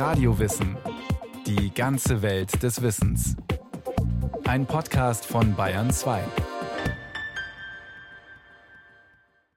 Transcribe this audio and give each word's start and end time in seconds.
Radiowissen. 0.00 0.78
Die 1.46 1.74
ganze 1.74 2.22
Welt 2.22 2.62
des 2.62 2.80
Wissens. 2.80 3.36
Ein 4.44 4.64
Podcast 4.64 5.26
von 5.26 5.54
Bayern 5.54 5.90
2. 5.90 6.24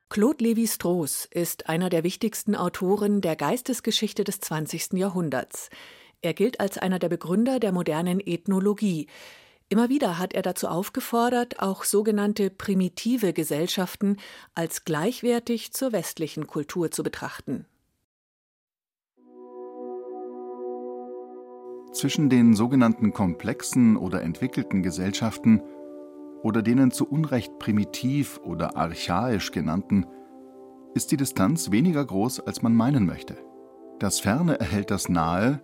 Claude 0.10 0.44
Lévi-Strauss 0.44 1.30
ist 1.32 1.70
einer 1.70 1.90
der 1.90 2.04
wichtigsten 2.04 2.58
Autoren 2.58 3.22
der 3.22 3.38
Geistesgeschichte 3.38 4.26
des 4.26 4.42
20. 4.42 4.92
Jahrhunderts. 4.96 5.70
Er 6.22 6.34
gilt 6.34 6.60
als 6.60 6.78
einer 6.78 7.00
der 7.00 7.08
Begründer 7.08 7.62
der 7.62 7.72
modernen 7.72 8.20
Ethnologie. 8.20 9.08
Immer 9.70 9.88
wieder 9.88 10.20
hat 10.20 10.34
er 10.34 10.42
dazu 10.42 10.68
aufgefordert, 10.68 11.62
auch 11.62 11.86
sogenannte 11.86 12.50
primitive 12.50 13.32
Gesellschaften 13.32 14.18
als 14.56 14.84
gleichwertig 14.84 15.72
zur 15.72 15.94
westlichen 15.94 16.48
Kultur 16.48 16.92
zu 16.92 17.02
betrachten. 17.02 17.66
Zwischen 21.94 22.30
den 22.30 22.56
sogenannten 22.56 23.14
komplexen 23.14 23.98
oder 23.98 24.24
entwickelten 24.24 24.82
Gesellschaften 24.82 25.62
oder 26.42 26.64
denen 26.64 26.90
zu 26.90 27.08
Unrecht 27.08 27.60
primitiv 27.60 28.40
oder 28.44 28.76
archaisch 28.76 29.52
genannten 29.52 30.08
ist 30.96 31.12
die 31.12 31.18
Distanz 31.18 31.72
weniger 31.72 32.04
groß, 32.04 32.42
als 32.42 32.62
man 32.62 32.76
meinen 32.76 33.06
möchte. 33.06 33.38
Das 34.00 34.20
Ferne 34.20 34.60
erhält 34.60 34.92
das 34.92 35.08
Nahe, 35.08 35.62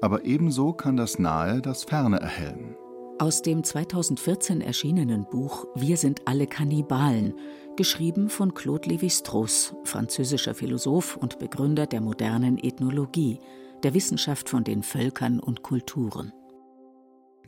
aber 0.00 0.24
ebenso 0.24 0.72
kann 0.72 0.96
das 0.96 1.18
Nahe 1.18 1.60
das 1.60 1.84
Ferne 1.84 2.20
erhellen. 2.20 2.76
Aus 3.18 3.42
dem 3.42 3.64
2014 3.64 4.60
erschienenen 4.62 5.26
Buch 5.26 5.66
Wir 5.74 5.96
sind 5.96 6.26
alle 6.26 6.46
Kannibalen, 6.46 7.34
geschrieben 7.76 8.28
von 8.28 8.54
Claude 8.54 8.88
Lévi-Strauss, 8.88 9.76
französischer 9.84 10.54
Philosoph 10.54 11.16
und 11.16 11.38
Begründer 11.38 11.86
der 11.86 12.00
modernen 12.00 12.56
Ethnologie, 12.56 13.38
der 13.82 13.94
Wissenschaft 13.94 14.48
von 14.48 14.64
den 14.64 14.82
Völkern 14.82 15.40
und 15.40 15.62
Kulturen. 15.62 16.32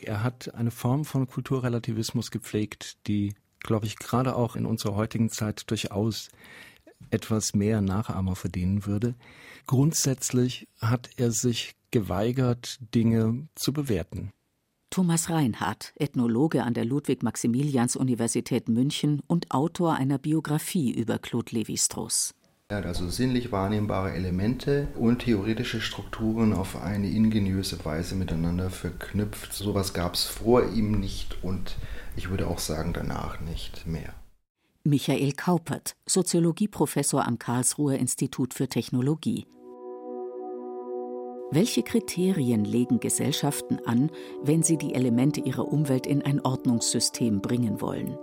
Er 0.00 0.22
hat 0.22 0.54
eine 0.54 0.70
Form 0.70 1.04
von 1.04 1.26
Kulturrelativismus 1.26 2.30
gepflegt, 2.30 3.06
die, 3.06 3.34
glaube 3.60 3.86
ich, 3.86 3.96
gerade 3.96 4.34
auch 4.34 4.56
in 4.56 4.66
unserer 4.66 4.96
heutigen 4.96 5.30
Zeit 5.30 5.70
durchaus 5.70 6.28
etwas 7.10 7.54
mehr 7.54 7.80
Nachahmer 7.80 8.36
verdienen 8.36 8.86
würde. 8.86 9.14
Grundsätzlich 9.66 10.68
hat 10.80 11.10
er 11.16 11.30
sich 11.30 11.74
geweigert, 11.90 12.78
Dinge 12.94 13.48
zu 13.54 13.72
bewerten. 13.72 14.32
Thomas 14.90 15.30
Reinhardt, 15.30 15.92
Ethnologe 15.96 16.64
an 16.64 16.74
der 16.74 16.84
Ludwig-Maximilians-Universität 16.84 18.68
München 18.68 19.22
und 19.26 19.50
Autor 19.50 19.94
einer 19.94 20.18
Biografie 20.18 20.92
über 20.92 21.18
Claude 21.18 21.52
Lévi-Strauss. 21.52 22.34
Also 22.72 23.08
sinnlich 23.10 23.52
wahrnehmbare 23.52 24.12
Elemente 24.12 24.88
und 24.98 25.20
theoretische 25.20 25.80
Strukturen 25.80 26.52
auf 26.52 26.82
eine 26.82 27.10
ingeniöse 27.10 27.84
Weise 27.84 28.14
miteinander 28.14 28.70
verknüpft. 28.70 29.52
Sowas 29.52 29.92
gab 29.92 30.14
es 30.14 30.24
vor 30.24 30.70
ihm 30.72 30.92
nicht 30.92 31.42
und 31.42 31.76
ich 32.16 32.30
würde 32.30 32.46
auch 32.46 32.58
sagen 32.58 32.92
danach 32.92 33.40
nicht 33.40 33.86
mehr. 33.86 34.14
Michael 34.84 35.32
Kaupert, 35.32 35.94
Soziologieprofessor 36.06 37.26
am 37.26 37.38
Karlsruher 37.38 37.98
Institut 37.98 38.54
für 38.54 38.68
Technologie. 38.68 39.46
Welche 41.52 41.82
Kriterien 41.82 42.64
legen 42.64 42.98
Gesellschaften 42.98 43.78
an, 43.84 44.10
wenn 44.42 44.62
sie 44.62 44.78
die 44.78 44.94
Elemente 44.94 45.40
ihrer 45.40 45.70
Umwelt 45.70 46.06
in 46.06 46.22
ein 46.22 46.40
Ordnungssystem 46.40 47.42
bringen 47.42 47.82
wollen? 47.82 48.16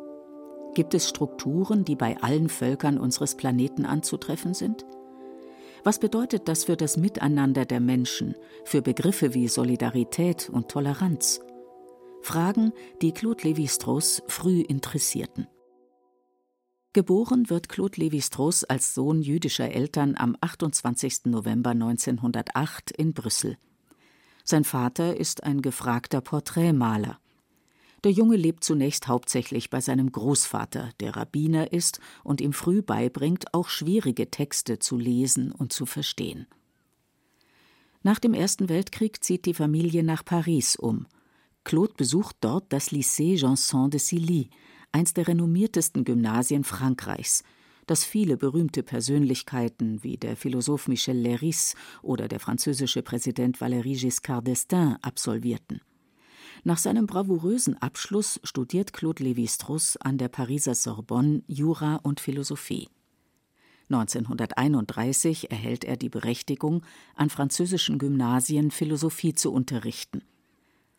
Gibt 0.76 0.94
es 0.94 1.10
Strukturen, 1.10 1.84
die 1.84 1.96
bei 1.96 2.18
allen 2.22 2.50
Völkern 2.50 2.98
unseres 2.98 3.36
Planeten 3.36 3.86
anzutreffen 3.86 4.54
sind? 4.54 4.86
Was 5.84 6.00
bedeutet 6.00 6.48
das 6.48 6.66
für 6.66 6.76
das 6.76 6.98
Miteinander 6.98 7.66
der 7.66 7.80
Menschen, 7.80 8.36
für 8.66 8.82
Begriffe 8.82 9.34
wie 9.34 9.48
Solidarität 9.48 10.50
und 10.50 10.70
Toleranz? 10.70 11.40
Fragen, 12.22 12.74
die 13.02 13.14
Claude 13.14 13.44
Lévi-Strauss 13.44 14.24
früh 14.28 14.62
interessierten. 14.62 15.48
Geboren 16.92 17.50
wird 17.50 17.70
Claude 17.70 18.02
Lévi-Strauss 18.02 18.64
als 18.64 18.94
Sohn 18.94 19.22
jüdischer 19.22 19.72
Eltern 19.72 20.16
am 20.18 20.36
28. 20.42 21.26
November 21.26 21.70
1908 21.72 22.92
in 22.92 23.14
Brüssel. 23.14 23.58
Sein 24.44 24.64
Vater 24.64 25.16
ist 25.16 25.44
ein 25.44 25.62
gefragter 25.62 26.22
Porträtmaler. 26.22 27.20
Der 28.04 28.12
Junge 28.12 28.38
lebt 28.38 28.64
zunächst 28.64 29.08
hauptsächlich 29.08 29.70
bei 29.70 29.82
seinem 29.82 30.12
Großvater, 30.12 30.92
der 31.02 31.16
Rabbiner 31.16 31.74
ist 31.74 32.00
und 32.24 32.40
ihm 32.40 32.54
früh 32.54 32.82
beibringt, 32.82 33.54
auch 33.54 33.68
schwierige 33.68 34.32
Texte 34.32 34.80
zu 34.80 34.98
lesen 34.98 35.52
und 35.52 35.74
zu 35.74 35.86
verstehen. 35.86 36.48
Nach 38.02 38.20
dem 38.20 38.34
Ersten 38.34 38.70
Weltkrieg 38.70 39.22
zieht 39.24 39.46
die 39.46 39.54
Familie 39.54 40.04
nach 40.04 40.24
Paris 40.24 40.78
um. 40.78 41.08
Claude 41.66 41.94
besucht 41.98 42.38
dort 42.40 42.72
das 42.72 42.92
Lycée 42.92 43.38
Janson 43.38 43.90
de 43.90 44.00
Silly, 44.00 44.50
eins 44.94 45.14
der 45.14 45.28
renommiertesten 45.28 46.06
Gymnasien 46.06 46.64
Frankreichs, 46.64 47.44
das 47.86 48.06
viele 48.06 48.38
berühmte 48.38 48.84
Persönlichkeiten 48.84 50.04
wie 50.04 50.16
der 50.16 50.38
Philosoph 50.38 50.88
Michel 50.88 51.18
Leiris 51.18 51.76
oder 52.02 52.28
der 52.30 52.40
französische 52.40 53.02
Präsident 53.02 53.58
Valéry 53.58 54.00
Giscard 54.00 54.48
d'Estaing 54.48 54.96
absolvierten. 55.02 55.82
Nach 56.64 56.78
seinem 56.78 57.08
bravourösen 57.08 57.78
Abschluss 57.82 58.40
studiert 58.44 58.94
Claude 58.94 59.24
Lévi-Strauss 59.24 59.98
an 59.98 60.18
der 60.18 60.28
Pariser 60.28 60.76
Sorbonne 60.76 61.44
Jura 61.48 61.96
und 61.98 62.20
Philosophie. 62.20 62.90
1931 63.90 65.52
erhält 65.52 65.84
er 65.84 65.98
die 65.98 66.10
Berechtigung, 66.10 66.84
an 67.16 67.30
französischen 67.30 67.98
Gymnasien 67.98 68.72
Philosophie 68.72 69.34
zu 69.34 69.52
unterrichten. 69.52 70.22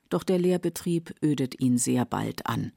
Doch 0.09 0.25
der 0.25 0.38
Lehrbetrieb 0.38 1.15
ödet 1.22 1.60
ihn 1.60 1.78
sehr 1.78 2.04
bald 2.04 2.47
an 2.47 2.72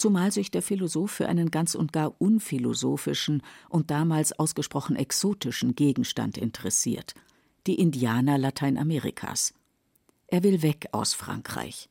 zumal 0.00 0.32
sich 0.32 0.50
der 0.50 0.62
Philosoph 0.62 1.10
für 1.10 1.28
einen 1.28 1.50
ganz 1.50 1.74
und 1.74 1.92
gar 1.92 2.20
unphilosophischen 2.20 3.42
und 3.68 3.90
damals 3.90 4.32
ausgesprochen 4.32 4.96
exotischen 4.96 5.74
Gegenstand 5.74 6.38
interessiert 6.38 7.14
die 7.66 7.74
Indianer 7.74 8.38
Lateinamerikas. 8.38 9.52
Er 10.30 10.44
will 10.44 10.62
weg 10.62 10.88
aus 10.92 11.12
Frankreich. 11.12 11.88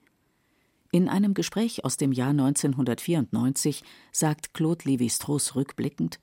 In 0.91 1.09
einem 1.09 1.33
Gespräch 1.33 1.83
aus 1.83 1.97
dem 1.97 2.13
Jahr 2.13 2.29
1994 2.29 3.83
sagt 4.11 4.53
Claude 4.53 4.85
Lévi-Strauss 4.85 5.55
rückblickend: 5.55 6.19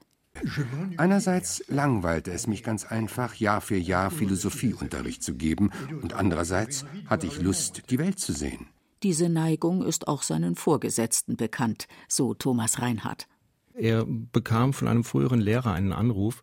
Einerseits 0.97 1.63
langweilte 1.69 2.33
es 2.33 2.47
mich 2.47 2.63
ganz 2.63 2.85
einfach, 2.85 3.35
Jahr 3.35 3.61
für 3.61 3.77
Jahr 3.77 4.11
Philosophieunterricht 4.11 5.23
zu 5.23 5.35
geben, 5.35 5.71
und 6.03 6.15
andererseits 6.15 6.87
hatte 7.07 7.27
ich 7.27 7.41
Lust, 7.41 7.91
die 7.91 7.99
Welt 7.99 8.19
zu 8.19 8.33
sehen. 8.33 8.67
Diese 9.03 9.29
Neigung 9.29 9.85
ist 9.85 10.09
auch 10.09 10.23
seinen 10.23 10.57
Vorgesetzten 10.57 11.37
bekannt, 11.37 11.87
so 12.09 12.35
Thomas 12.35 12.81
Reinhardt. 12.81 13.29
Er 13.75 14.07
bekam 14.07 14.73
von 14.73 14.89
einem 14.89 15.05
früheren 15.05 15.41
Lehrer 15.41 15.73
einen 15.73 15.93
Anruf, 15.93 16.43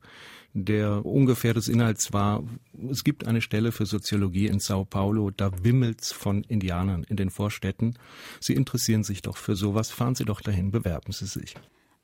der 0.53 1.05
ungefähr 1.05 1.53
des 1.53 1.67
Inhalts 1.67 2.13
war, 2.13 2.43
es 2.89 3.03
gibt 3.03 3.25
eine 3.25 3.41
Stelle 3.41 3.71
für 3.71 3.85
Soziologie 3.85 4.47
in 4.47 4.59
Sao 4.59 4.85
Paulo, 4.85 5.31
da 5.31 5.51
wimmelt's 5.63 6.11
von 6.11 6.43
Indianern 6.43 7.03
in 7.03 7.17
den 7.17 7.29
Vorstädten. 7.29 7.95
Sie 8.39 8.53
interessieren 8.53 9.03
sich 9.03 9.21
doch 9.21 9.37
für 9.37 9.55
sowas, 9.55 9.89
fahren 9.91 10.15
Sie 10.15 10.25
doch 10.25 10.41
dahin, 10.41 10.71
bewerben 10.71 11.11
Sie 11.11 11.25
sich. 11.25 11.55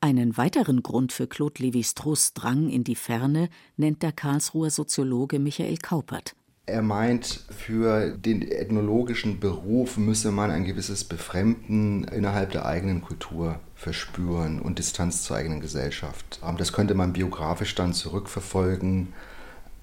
Einen 0.02 0.38
weiteren 0.38 0.82
Grund 0.82 1.12
für 1.12 1.28
Claude 1.28 1.62
Lévi-Strauss 1.62 2.34
Drang 2.34 2.70
in 2.70 2.86
die 2.86 2.96
Ferne 2.96 3.50
nennt 3.76 4.02
der 4.02 4.14
Karlsruher 4.14 4.72
Soziologe 4.72 5.40
Michael 5.40 5.78
Kaupert. 5.78 6.36
Er 6.70 6.84
meint, 6.84 7.46
für 7.50 8.12
den 8.12 8.44
ethnologischen 8.44 9.40
Beruf 9.40 9.98
müsse 9.98 10.32
man 10.32 10.52
ein 10.52 10.66
gewisses 10.66 11.04
Befremden 11.04 12.04
innerhalb 12.04 12.52
der 12.52 12.68
eigenen 12.68 13.02
Kultur 13.02 13.60
verspüren 13.74 14.62
und 14.62 14.78
Distanz 14.78 15.24
zur 15.24 15.38
eigenen 15.38 15.62
Gesellschaft. 15.62 16.40
Das 16.60 16.72
könnte 16.72 16.94
man 16.94 17.14
biografisch 17.14 17.74
dann 17.74 17.94
zurückverfolgen. 17.94 19.14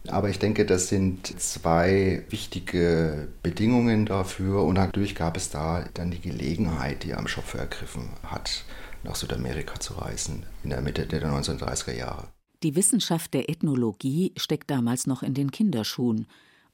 Aber 0.07 0.29
ich 0.29 0.39
denke, 0.39 0.65
das 0.65 0.89
sind 0.89 1.27
zwei 1.41 2.25
wichtige 2.31 3.27
Bedingungen 3.43 4.07
dafür. 4.07 4.63
Und 4.63 4.75
natürlich 4.75 5.16
gab 5.16 5.37
es 5.37 5.51
da 5.51 5.87
dann 5.95 6.13
die 6.13 6.21
Gelegenheit, 6.21 7.03
die 7.03 7.10
er 7.10 7.19
am 7.19 7.27
Schopfe 7.27 7.59
ergriffen 7.59 8.10
hat, 8.22 8.65
nach 9.03 9.16
Südamerika 9.16 9.81
zu 9.81 9.95
reisen 9.95 10.45
in 10.63 10.71
der 10.71 10.83
Mitte 10.83 11.05
der 11.07 11.22
1930er 11.25 11.95
Jahre. 11.95 12.28
Die 12.63 12.77
Wissenschaft 12.77 13.34
der 13.34 13.51
Ethnologie 13.51 14.33
steckt 14.37 14.71
damals 14.71 15.09
noch 15.09 15.25
in 15.25 15.34
den 15.34 15.51
Kinderschuhen. 15.51 16.27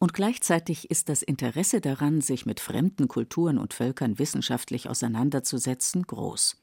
Und 0.03 0.15
gleichzeitig 0.15 0.91
ist 0.91 1.09
das 1.09 1.23
Interesse 1.23 1.81
daran, 1.81 2.23
sich 2.23 2.45
mit 2.45 2.59
fremden 2.59 3.07
Kulturen 3.07 3.57
und 3.57 3.73
Völkern 3.73 4.19
wissenschaftlich 4.19 4.89
auseinanderzusetzen, 4.89 6.03
groß. 6.03 6.61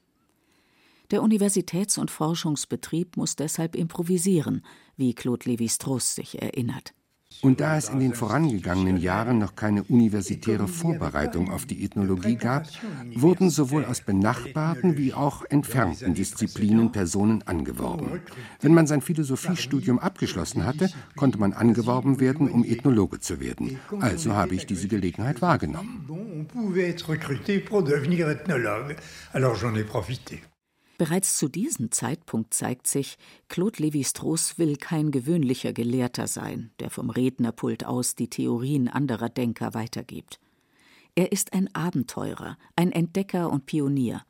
Der 1.10 1.22
Universitäts- 1.22 1.96
und 1.96 2.10
Forschungsbetrieb 2.10 3.16
muss 3.16 3.36
deshalb 3.36 3.76
improvisieren, 3.76 4.62
wie 4.98 5.14
Claude 5.14 5.46
Lévi-Strauss 5.48 6.16
sich 6.16 6.42
erinnert. 6.42 6.92
Und 7.42 7.60
da 7.60 7.76
es 7.76 7.88
in 7.88 8.00
den 8.00 8.14
vorangegangenen 8.14 8.98
Jahren 8.98 9.38
noch 9.38 9.54
keine 9.54 9.82
universitäre 9.84 10.68
Vorbereitung 10.68 11.50
auf 11.50 11.64
die 11.64 11.84
Ethnologie 11.84 12.36
gab, 12.36 12.66
wurden 13.14 13.48
sowohl 13.50 13.84
aus 13.84 14.02
benachbarten 14.02 14.98
wie 14.98 15.14
auch 15.14 15.44
entfernten 15.48 16.14
Disziplinen 16.14 16.92
Personen 16.92 17.42
angeworben. 17.46 18.20
Wenn 18.60 18.74
man 18.74 18.86
sein 18.86 19.00
Philosophiestudium 19.00 19.98
abgeschlossen 19.98 20.66
hatte, 20.66 20.90
konnte 21.16 21.38
man 21.38 21.52
angeworben 21.52 22.20
werden, 22.20 22.50
um 22.50 22.64
Ethnologe 22.64 23.20
zu 23.20 23.40
werden. 23.40 23.78
Also 24.00 24.34
habe 24.34 24.54
ich 24.54 24.66
diese 24.66 24.88
Gelegenheit 24.88 25.40
wahrgenommen. 25.40 26.06
Bereits 31.00 31.38
zu 31.38 31.48
diesem 31.48 31.90
Zeitpunkt 31.92 32.52
zeigt 32.52 32.86
sich, 32.86 33.16
Claude 33.48 33.82
Lévi-Strauss 33.82 34.58
will 34.58 34.76
kein 34.76 35.10
gewöhnlicher 35.10 35.72
Gelehrter 35.72 36.26
sein, 36.26 36.72
der 36.78 36.90
vom 36.90 37.08
Rednerpult 37.08 37.86
aus 37.86 38.16
die 38.16 38.28
Theorien 38.28 38.86
anderer 38.86 39.30
Denker 39.30 39.72
weitergibt. 39.72 40.40
Er 41.14 41.32
ist 41.32 41.54
ein 41.54 41.74
Abenteurer, 41.74 42.58
ein 42.76 42.92
Entdecker 42.92 43.50
und 43.50 43.64
Pionier. 43.64 44.26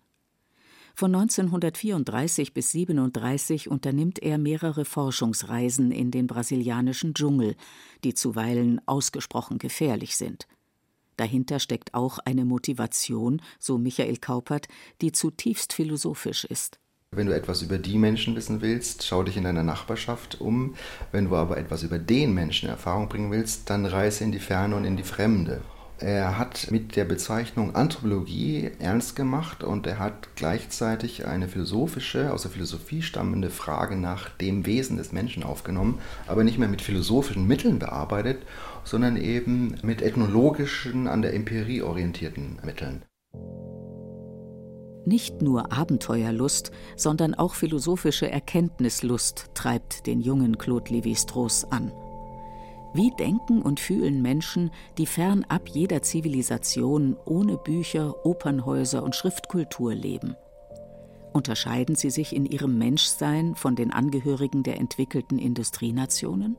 Von 0.94 1.12
1934 1.12 2.54
bis 2.54 2.72
1937 2.72 3.68
unternimmt 3.68 4.20
er 4.20 4.38
mehrere 4.38 4.84
Forschungsreisen 4.84 5.90
in 5.90 6.12
den 6.12 6.28
brasilianischen 6.28 7.14
Dschungel, 7.14 7.56
die 8.04 8.14
zuweilen 8.14 8.80
ausgesprochen 8.86 9.58
gefährlich 9.58 10.16
sind. 10.16 10.46
Dahinter 11.20 11.58
steckt 11.58 11.92
auch 11.92 12.18
eine 12.24 12.46
Motivation, 12.46 13.42
so 13.58 13.76
Michael 13.76 14.16
Kaupert, 14.16 14.68
die 15.02 15.12
zutiefst 15.12 15.74
philosophisch 15.74 16.46
ist. 16.46 16.78
Wenn 17.10 17.26
du 17.26 17.34
etwas 17.34 17.60
über 17.60 17.76
die 17.76 17.98
Menschen 17.98 18.36
wissen 18.36 18.62
willst, 18.62 19.06
schau 19.06 19.22
dich 19.22 19.36
in 19.36 19.44
deiner 19.44 19.62
Nachbarschaft 19.62 20.40
um. 20.40 20.76
Wenn 21.12 21.28
du 21.28 21.36
aber 21.36 21.58
etwas 21.58 21.82
über 21.82 21.98
den 21.98 22.32
Menschen 22.32 22.70
Erfahrung 22.70 23.10
bringen 23.10 23.30
willst, 23.30 23.68
dann 23.68 23.84
reise 23.84 24.24
in 24.24 24.32
die 24.32 24.38
Ferne 24.38 24.76
und 24.76 24.86
in 24.86 24.96
die 24.96 25.02
Fremde. 25.02 25.60
Er 26.00 26.38
hat 26.38 26.70
mit 26.70 26.96
der 26.96 27.04
Bezeichnung 27.04 27.74
Anthropologie 27.74 28.70
ernst 28.78 29.16
gemacht 29.16 29.62
und 29.62 29.86
er 29.86 29.98
hat 29.98 30.34
gleichzeitig 30.34 31.26
eine 31.26 31.46
philosophische, 31.46 32.32
aus 32.32 32.42
der 32.42 32.50
Philosophie 32.50 33.02
stammende 33.02 33.50
Frage 33.50 33.96
nach 33.96 34.30
dem 34.30 34.64
Wesen 34.64 34.96
des 34.96 35.12
Menschen 35.12 35.42
aufgenommen, 35.42 35.98
aber 36.26 36.42
nicht 36.42 36.58
mehr 36.58 36.68
mit 36.68 36.80
philosophischen 36.80 37.46
Mitteln 37.46 37.78
bearbeitet, 37.78 38.38
sondern 38.82 39.18
eben 39.18 39.74
mit 39.82 40.00
ethnologischen, 40.00 41.06
an 41.06 41.20
der 41.20 41.34
Empirie 41.34 41.82
orientierten 41.82 42.58
Mitteln. 42.64 43.02
Nicht 45.04 45.42
nur 45.42 45.70
Abenteuerlust, 45.70 46.70
sondern 46.96 47.34
auch 47.34 47.54
philosophische 47.54 48.30
Erkenntnislust 48.30 49.50
treibt 49.54 50.06
den 50.06 50.22
jungen 50.22 50.56
Claude 50.56 50.90
Lévi-Strauss 50.90 51.70
an. 51.70 51.92
Wie 52.92 53.12
denken 53.12 53.62
und 53.62 53.78
fühlen 53.78 54.20
Menschen, 54.20 54.70
die 54.98 55.06
fernab 55.06 55.68
jeder 55.68 56.02
Zivilisation 56.02 57.16
ohne 57.24 57.56
Bücher, 57.56 58.26
Opernhäuser 58.26 59.04
und 59.04 59.14
Schriftkultur 59.14 59.94
leben? 59.94 60.34
Unterscheiden 61.32 61.94
sie 61.94 62.10
sich 62.10 62.34
in 62.34 62.44
ihrem 62.44 62.78
Menschsein 62.78 63.54
von 63.54 63.76
den 63.76 63.92
Angehörigen 63.92 64.64
der 64.64 64.78
entwickelten 64.78 65.38
Industrienationen? 65.38 66.56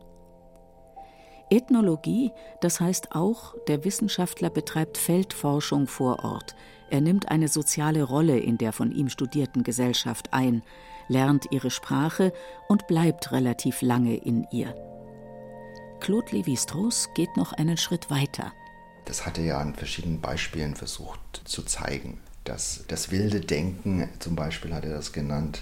Ethnologie, 1.50 2.32
das 2.62 2.80
heißt 2.80 3.14
auch, 3.14 3.54
der 3.68 3.84
Wissenschaftler 3.84 4.50
betreibt 4.50 4.98
Feldforschung 4.98 5.88
vor 5.88 6.24
Ort. 6.24 6.56
Er 6.90 7.02
nimmt 7.02 7.30
eine 7.30 7.50
soziale 7.50 8.04
Rolle 8.04 8.40
in 8.40 8.58
der 8.58 8.72
von 8.72 8.94
ihm 8.94 9.10
studierten 9.10 9.64
Gesellschaft 9.64 10.32
ein, 10.32 10.64
lernt 11.10 11.52
ihre 11.52 11.70
Sprache 11.70 12.32
und 12.70 12.88
bleibt 12.88 13.34
relativ 13.34 13.82
lange 13.82 14.16
in 14.16 14.48
ihr. 14.52 14.74
Claude 16.02 16.32
Lévi-Strauss 16.32 17.10
geht 17.14 17.38
noch 17.38 17.54
einen 17.54 17.78
Schritt 17.78 18.10
weiter. 18.10 18.52
Das 19.06 19.26
hat 19.26 19.38
er 19.38 19.44
ja 19.44 19.60
an 19.60 19.76
verschiedenen 19.76 20.20
Beispielen 20.20 20.76
versucht 20.76 21.42
zu 21.46 21.62
zeigen. 21.64 22.20
Das, 22.44 22.84
das 22.88 23.12
wilde 23.12 23.40
Denken, 23.40 24.10
zum 24.20 24.36
Beispiel 24.36 24.74
hat 24.74 24.84
er 24.84 24.94
das 24.94 25.14
genannt, 25.14 25.62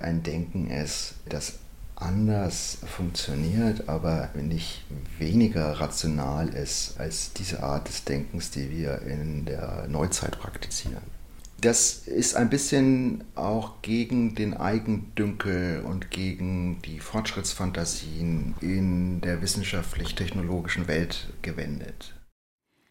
ein 0.00 0.22
Denken 0.22 0.70
ist, 0.70 1.14
das 1.28 1.58
anders 1.94 2.78
funktioniert, 2.86 3.86
aber 3.86 4.30
nicht 4.34 4.82
weniger 5.18 5.72
rational 5.78 6.48
ist 6.48 6.98
als 6.98 7.34
diese 7.34 7.62
Art 7.62 7.86
des 7.86 8.04
Denkens, 8.04 8.50
die 8.50 8.70
wir 8.70 9.02
in 9.02 9.44
der 9.44 9.86
Neuzeit 9.88 10.38
praktizieren. 10.38 11.19
Das 11.60 12.06
ist 12.06 12.36
ein 12.36 12.48
bisschen 12.48 13.24
auch 13.34 13.82
gegen 13.82 14.34
den 14.34 14.54
Eigendünkel 14.54 15.82
und 15.84 16.10
gegen 16.10 16.80
die 16.82 17.00
Fortschrittsfantasien 17.00 18.54
in 18.62 19.20
der 19.20 19.42
wissenschaftlich-technologischen 19.42 20.88
Welt 20.88 21.28
gewendet. 21.42 22.14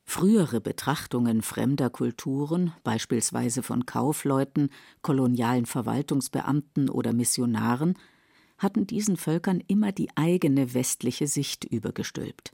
Frühere 0.06 0.62
Betrachtungen 0.62 1.42
fremder 1.42 1.90
Kulturen, 1.90 2.74
beispielsweise 2.84 3.64
von 3.64 3.88
Kaufleuten, 3.88 4.70
kolonialen 5.02 5.66
Verwaltungsbeamten 5.66 6.90
oder 6.90 7.14
Missionaren, 7.14 7.98
hatten 8.60 8.86
diesen 8.86 9.18
Völkern 9.18 9.64
immer 9.68 9.92
die 9.92 10.10
eigene 10.16 10.74
westliche 10.74 11.28
Sicht 11.28 11.64
übergestülpt. 11.64 12.54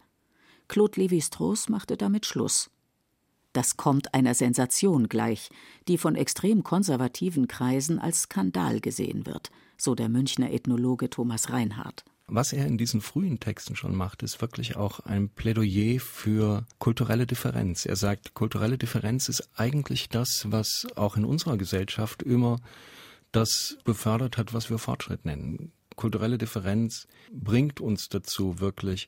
Claude 0.68 1.02
Lévi-Strauss 1.02 1.70
machte 1.70 1.98
damit 1.98 2.26
Schluss. 2.26 2.72
Das 3.56 3.78
kommt 3.78 4.14
einer 4.14 4.34
Sensation 4.34 5.08
gleich, 5.08 5.50
die 5.88 5.98
von 5.98 6.16
extrem 6.16 6.64
konservativen 6.64 7.48
Kreisen 7.48 8.00
als 8.00 8.24
Skandal 8.24 8.82
gesehen 8.82 9.26
wird, 9.26 9.50
so 9.78 9.96
der 9.96 10.10
Münchner 10.10 10.52
Ethnologe 10.52 11.10
Thomas 11.10 11.52
Reinhardt. 11.52 12.04
Was 12.28 12.52
er 12.52 12.68
in 12.68 12.78
diesen 12.78 13.00
frühen 13.00 13.40
Texten 13.40 13.78
schon 13.78 13.96
macht, 13.96 14.24
ist 14.24 14.42
wirklich 14.42 14.76
auch 14.76 15.00
ein 15.00 15.30
Plädoyer 15.30 16.02
für 16.02 16.66
kulturelle 16.80 17.26
Differenz. 17.26 17.86
Er 17.86 17.96
sagt, 17.96 18.34
kulturelle 18.34 18.78
Differenz 18.78 19.30
ist 19.30 19.48
eigentlich 19.56 20.10
das, 20.10 20.48
was 20.50 20.86
auch 20.98 21.16
in 21.16 21.24
unserer 21.24 21.56
Gesellschaft 21.56 22.24
immer 22.24 22.60
das 23.32 23.78
befördert 23.86 24.38
hat, 24.38 24.54
was 24.54 24.70
wir 24.70 24.80
Fortschritt 24.80 25.24
nennen 25.24 25.72
kulturelle 25.96 26.38
Differenz 26.38 27.08
bringt 27.32 27.80
uns 27.80 28.10
dazu, 28.10 28.60
wirklich 28.60 29.08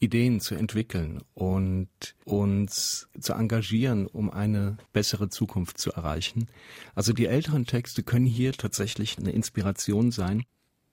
Ideen 0.00 0.40
zu 0.40 0.54
entwickeln 0.54 1.22
und 1.34 1.88
uns 2.24 3.08
zu 3.20 3.32
engagieren, 3.32 4.06
um 4.06 4.30
eine 4.30 4.76
bessere 4.92 5.28
Zukunft 5.28 5.78
zu 5.78 5.92
erreichen. 5.92 6.48
Also 6.94 7.12
die 7.12 7.26
älteren 7.26 7.66
Texte 7.66 8.02
können 8.02 8.26
hier 8.26 8.52
tatsächlich 8.52 9.18
eine 9.18 9.32
Inspiration 9.32 10.10
sein. 10.10 10.44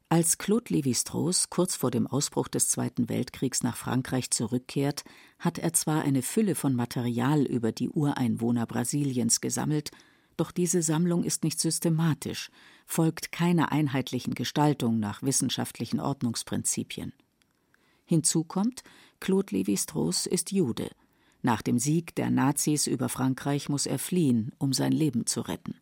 Als 0.09 0.37
Claude 0.37 0.73
Lévi-Strauss 0.73 1.49
kurz 1.49 1.75
vor 1.75 1.89
dem 1.89 2.05
Ausbruch 2.05 2.47
des 2.47 2.69
Zweiten 2.69 3.09
Weltkriegs 3.09 3.63
nach 3.63 3.75
Frankreich 3.75 4.29
zurückkehrt, 4.29 5.03
hat 5.39 5.57
er 5.57 5.73
zwar 5.73 6.03
eine 6.03 6.21
Fülle 6.21 6.55
von 6.55 6.75
Material 6.75 7.43
über 7.43 7.71
die 7.71 7.89
Ureinwohner 7.89 8.67
Brasiliens 8.67 9.41
gesammelt, 9.41 9.91
doch 10.37 10.51
diese 10.51 10.81
Sammlung 10.81 11.23
ist 11.23 11.43
nicht 11.43 11.59
systematisch, 11.59 12.49
folgt 12.85 13.31
keiner 13.31 13.71
einheitlichen 13.71 14.35
Gestaltung 14.35 14.99
nach 14.99 15.23
wissenschaftlichen 15.23 15.99
Ordnungsprinzipien. 15.99 17.13
Hinzu 18.05 18.43
kommt, 18.43 18.83
Claude 19.19 19.55
Lévi-Strauss 19.55 20.25
ist 20.25 20.51
Jude. 20.51 20.89
Nach 21.41 21.61
dem 21.61 21.79
Sieg 21.79 22.15
der 22.15 22.31
Nazis 22.31 22.87
über 22.87 23.09
Frankreich 23.09 23.69
muss 23.69 23.85
er 23.85 23.99
fliehen, 23.99 24.51
um 24.57 24.73
sein 24.73 24.91
Leben 24.91 25.25
zu 25.25 25.41
retten. 25.41 25.75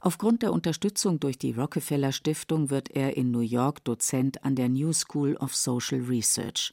Aufgrund 0.00 0.42
der 0.42 0.52
Unterstützung 0.52 1.18
durch 1.20 1.38
die 1.38 1.52
Rockefeller 1.52 2.12
Stiftung 2.12 2.70
wird 2.70 2.90
er 2.90 3.16
in 3.16 3.30
New 3.30 3.40
York 3.40 3.84
Dozent 3.84 4.44
an 4.44 4.54
der 4.54 4.68
New 4.68 4.92
School 4.92 5.36
of 5.36 5.54
Social 5.56 6.00
Research. 6.00 6.72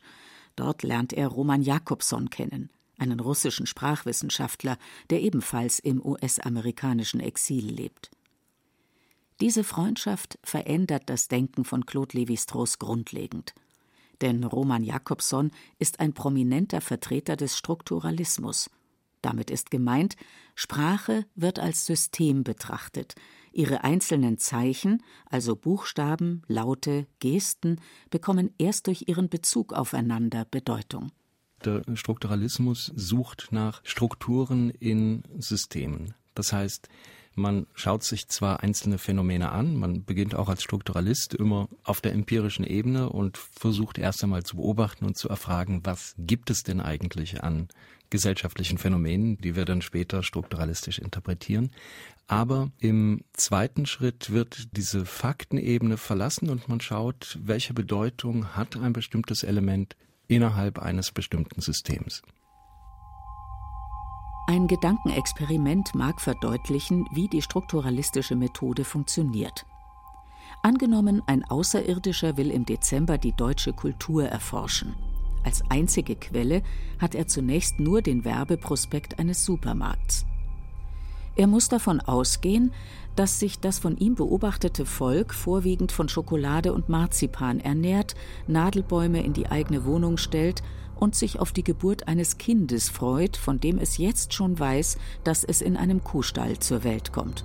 Dort 0.55 0.83
lernt 0.83 1.13
er 1.13 1.27
Roman 1.29 1.63
Jakobson 1.63 2.29
kennen, 2.29 2.69
einen 2.97 3.19
russischen 3.19 3.65
Sprachwissenschaftler, 3.65 4.77
der 5.09 5.21
ebenfalls 5.21 5.79
im 5.79 6.05
US-amerikanischen 6.05 7.19
Exil 7.19 7.65
lebt. 7.65 8.11
Diese 9.41 9.63
Freundschaft 9.63 10.37
verändert 10.43 11.03
das 11.07 11.27
Denken 11.27 11.65
von 11.65 11.85
Claude 11.85 12.15
Lévi-Strauss 12.17 12.77
grundlegend. 12.77 13.55
Denn 14.23 14.45
Roman 14.45 14.85
Jakobson 14.85 15.51
ist 15.79 15.99
ein 15.99 16.13
prominenter 16.13 16.79
Vertreter 16.79 17.35
des 17.35 17.57
Strukturalismus. 17.57 18.69
Damit 19.21 19.51
ist 19.51 19.69
gemeint, 19.69 20.15
Sprache 20.55 21.25
wird 21.35 21.59
als 21.59 21.85
System 21.85 22.45
betrachtet. 22.45 23.15
Ihre 23.51 23.83
einzelnen 23.83 24.37
Zeichen, 24.37 25.03
also 25.25 25.57
Buchstaben, 25.57 26.41
Laute, 26.47 27.05
Gesten, 27.19 27.81
bekommen 28.11 28.51
erst 28.57 28.87
durch 28.87 29.09
ihren 29.09 29.27
Bezug 29.27 29.73
aufeinander 29.73 30.45
Bedeutung. 30.45 31.11
Der 31.65 31.81
Strukturalismus 31.93 32.93
sucht 32.95 33.49
nach 33.51 33.81
Strukturen 33.83 34.69
in 34.69 35.23
Systemen. 35.37 36.13
Das 36.33 36.53
heißt, 36.53 36.87
man 37.35 37.67
schaut 37.73 38.03
sich 38.03 38.27
zwar 38.27 38.61
einzelne 38.61 38.97
Phänomene 38.97 39.51
an, 39.51 39.75
man 39.75 40.03
beginnt 40.03 40.35
auch 40.35 40.49
als 40.49 40.63
Strukturalist 40.63 41.33
immer 41.33 41.67
auf 41.83 42.01
der 42.01 42.13
empirischen 42.13 42.65
Ebene 42.65 43.09
und 43.09 43.37
versucht 43.37 43.97
erst 43.97 44.23
einmal 44.23 44.43
zu 44.43 44.57
beobachten 44.57 45.05
und 45.05 45.17
zu 45.17 45.29
erfragen, 45.29 45.81
was 45.83 46.15
gibt 46.17 46.49
es 46.49 46.63
denn 46.63 46.81
eigentlich 46.81 47.43
an 47.43 47.67
gesellschaftlichen 48.09 48.77
Phänomenen, 48.77 49.37
die 49.39 49.55
wir 49.55 49.65
dann 49.65 49.81
später 49.81 50.21
strukturalistisch 50.21 50.99
interpretieren. 50.99 51.71
Aber 52.27 52.71
im 52.79 53.23
zweiten 53.33 53.87
Schritt 53.87 54.29
wird 54.29 54.77
diese 54.77 55.07
Faktenebene 55.07 55.97
verlassen 55.97 56.49
und 56.51 56.69
man 56.69 56.79
schaut, 56.79 57.39
welche 57.41 57.73
Bedeutung 57.73 58.55
hat 58.55 58.77
ein 58.77 58.93
bestimmtes 58.93 59.41
Element 59.41 59.95
innerhalb 60.27 60.77
eines 60.77 61.11
bestimmten 61.11 61.61
Systems. 61.61 62.21
Ein 64.45 64.67
Gedankenexperiment 64.67 65.95
mag 65.95 66.19
verdeutlichen, 66.19 67.07
wie 67.11 67.29
die 67.29 67.41
strukturalistische 67.41 68.35
Methode 68.35 68.83
funktioniert. 68.83 69.65
Angenommen, 70.61 71.21
ein 71.27 71.45
Außerirdischer 71.45 72.35
will 72.35 72.51
im 72.51 72.65
Dezember 72.65 73.17
die 73.17 73.31
deutsche 73.31 73.71
Kultur 73.71 74.25
erforschen. 74.25 74.95
Als 75.45 75.63
einzige 75.69 76.15
Quelle 76.17 76.61
hat 76.99 77.15
er 77.15 77.27
zunächst 77.27 77.79
nur 77.79 78.01
den 78.01 78.25
Werbeprospekt 78.25 79.17
eines 79.17 79.45
Supermarkts. 79.45 80.25
Er 81.37 81.47
muss 81.47 81.69
davon 81.69 82.01
ausgehen, 82.01 82.73
dass 83.15 83.39
sich 83.39 83.59
das 83.59 83.79
von 83.79 83.97
ihm 83.97 84.15
beobachtete 84.15 84.85
Volk 84.85 85.33
vorwiegend 85.33 85.91
von 85.91 86.09
Schokolade 86.09 86.73
und 86.73 86.89
Marzipan 86.89 87.61
ernährt, 87.61 88.15
Nadelbäume 88.47 89.23
in 89.23 89.33
die 89.33 89.47
eigene 89.47 89.85
Wohnung 89.85 90.17
stellt 90.17 90.63
und 91.03 91.15
sich 91.15 91.37
auf 91.37 91.51
die 91.51 91.65
Geburt 91.65 92.07
eines 92.07 92.37
Kindes 92.37 92.87
freut, 92.87 93.35
von 93.35 93.59
dem 93.59 93.77
es 93.77 93.97
jetzt 93.97 94.33
schon 94.33 94.57
weiß, 94.57 94.97
dass 95.25 95.43
es 95.43 95.61
in 95.61 95.75
einem 95.75 96.01
Kuhstall 96.01 96.57
zur 96.59 96.85
Welt 96.85 97.11
kommt. 97.11 97.43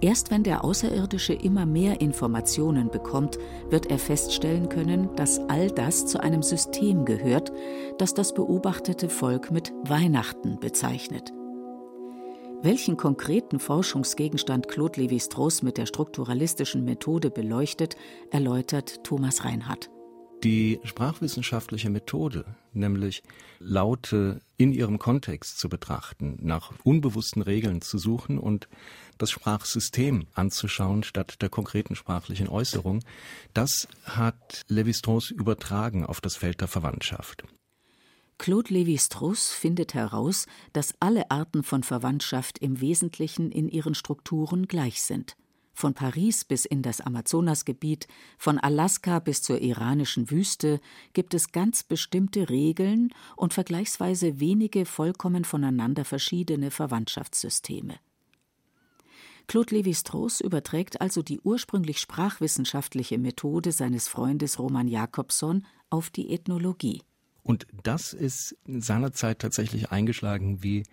Erst 0.00 0.32
wenn 0.32 0.42
der 0.42 0.64
Außerirdische 0.64 1.32
immer 1.32 1.64
mehr 1.64 2.00
Informationen 2.00 2.90
bekommt, 2.90 3.38
wird 3.70 3.86
er 3.86 3.98
feststellen 3.98 4.68
können, 4.68 5.08
dass 5.14 5.38
all 5.48 5.70
das 5.70 6.04
zu 6.04 6.20
einem 6.20 6.42
System 6.42 7.04
gehört, 7.04 7.52
das 7.96 8.12
das 8.12 8.34
beobachtete 8.34 9.08
Volk 9.08 9.52
mit 9.52 9.72
Weihnachten 9.84 10.58
bezeichnet. 10.58 11.32
Welchen 12.60 12.96
konkreten 12.96 13.60
Forschungsgegenstand 13.60 14.66
Claude 14.66 15.00
Lévi-Strauss 15.00 15.62
mit 15.62 15.78
der 15.78 15.86
strukturalistischen 15.86 16.84
Methode 16.84 17.30
beleuchtet, 17.30 17.96
erläutert 18.30 19.04
Thomas 19.04 19.44
Reinhardt. 19.44 19.90
Die 20.46 20.78
sprachwissenschaftliche 20.84 21.90
Methode, 21.90 22.44
nämlich 22.72 23.24
Laute 23.58 24.40
in 24.56 24.70
ihrem 24.72 25.00
Kontext 25.00 25.58
zu 25.58 25.68
betrachten, 25.68 26.38
nach 26.40 26.72
unbewussten 26.84 27.42
Regeln 27.42 27.80
zu 27.82 27.98
suchen 27.98 28.38
und 28.38 28.68
das 29.18 29.32
Sprachsystem 29.32 30.28
anzuschauen 30.34 31.02
statt 31.02 31.42
der 31.42 31.48
konkreten 31.48 31.96
sprachlichen 31.96 32.46
Äußerung, 32.46 33.02
das 33.54 33.88
hat 34.04 34.62
Lévi-Strauss 34.68 35.32
übertragen 35.32 36.06
auf 36.06 36.20
das 36.20 36.36
Feld 36.36 36.60
der 36.60 36.68
Verwandtschaft. 36.68 37.42
Claude 38.38 38.72
Lévi-Strauss 38.72 39.50
findet 39.50 39.94
heraus, 39.94 40.46
dass 40.72 40.94
alle 41.00 41.28
Arten 41.32 41.64
von 41.64 41.82
Verwandtschaft 41.82 42.58
im 42.60 42.80
Wesentlichen 42.80 43.50
in 43.50 43.68
ihren 43.68 43.96
Strukturen 43.96 44.68
gleich 44.68 45.02
sind. 45.02 45.36
Von 45.76 45.92
Paris 45.92 46.42
bis 46.46 46.64
in 46.64 46.80
das 46.80 47.02
Amazonasgebiet, 47.02 48.08
von 48.38 48.58
Alaska 48.58 49.18
bis 49.18 49.42
zur 49.42 49.60
iranischen 49.60 50.30
Wüste 50.30 50.80
gibt 51.12 51.34
es 51.34 51.52
ganz 51.52 51.82
bestimmte 51.82 52.48
Regeln 52.48 53.12
und 53.36 53.52
vergleichsweise 53.52 54.40
wenige 54.40 54.86
vollkommen 54.86 55.44
voneinander 55.44 56.06
verschiedene 56.06 56.70
Verwandtschaftssysteme. 56.70 57.96
Claude 59.48 59.76
Lévi-Strauss 59.76 60.40
überträgt 60.40 61.02
also 61.02 61.22
die 61.22 61.40
ursprünglich 61.40 62.00
sprachwissenschaftliche 62.00 63.18
Methode 63.18 63.70
seines 63.70 64.08
Freundes 64.08 64.58
Roman 64.58 64.88
Jakobson 64.88 65.66
auf 65.90 66.08
die 66.08 66.32
Ethnologie. 66.32 67.02
Und 67.42 67.66
das 67.82 68.14
ist 68.14 68.56
seinerzeit 68.66 69.40
tatsächlich 69.40 69.92
eingeschlagen 69.92 70.62
wie 70.62 70.84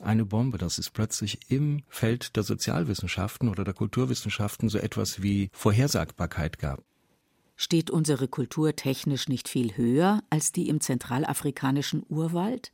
eine 0.00 0.24
Bombe, 0.24 0.58
dass 0.58 0.78
es 0.78 0.90
plötzlich 0.90 1.50
im 1.50 1.82
Feld 1.88 2.36
der 2.36 2.42
Sozialwissenschaften 2.42 3.48
oder 3.48 3.64
der 3.64 3.74
Kulturwissenschaften 3.74 4.68
so 4.68 4.78
etwas 4.78 5.22
wie 5.22 5.50
Vorhersagbarkeit 5.52 6.58
gab. 6.58 6.82
Steht 7.56 7.90
unsere 7.90 8.26
Kultur 8.26 8.74
technisch 8.74 9.28
nicht 9.28 9.48
viel 9.48 9.76
höher 9.76 10.22
als 10.30 10.52
die 10.52 10.68
im 10.68 10.80
zentralafrikanischen 10.80 12.02
Urwald? 12.08 12.72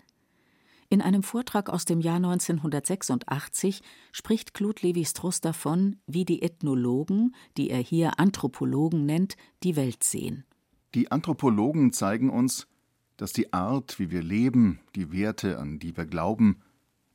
In 0.88 1.02
einem 1.02 1.24
Vortrag 1.24 1.68
aus 1.68 1.84
dem 1.84 2.00
Jahr 2.00 2.16
1986 2.16 3.82
spricht 4.12 4.54
Claude 4.54 4.82
Lévi-Strauss 4.82 5.40
davon, 5.40 5.96
wie 6.06 6.24
die 6.24 6.42
Ethnologen, 6.42 7.34
die 7.56 7.70
er 7.70 7.80
hier 7.80 8.20
Anthropologen 8.20 9.04
nennt, 9.04 9.36
die 9.64 9.74
Welt 9.74 10.04
sehen. 10.04 10.44
Die 10.94 11.10
Anthropologen 11.10 11.92
zeigen 11.92 12.30
uns, 12.30 12.68
dass 13.16 13.32
die 13.32 13.52
Art, 13.52 13.98
wie 13.98 14.12
wir 14.12 14.22
leben, 14.22 14.78
die 14.94 15.10
Werte, 15.10 15.58
an 15.58 15.80
die 15.80 15.96
wir 15.96 16.06
glauben, 16.06 16.62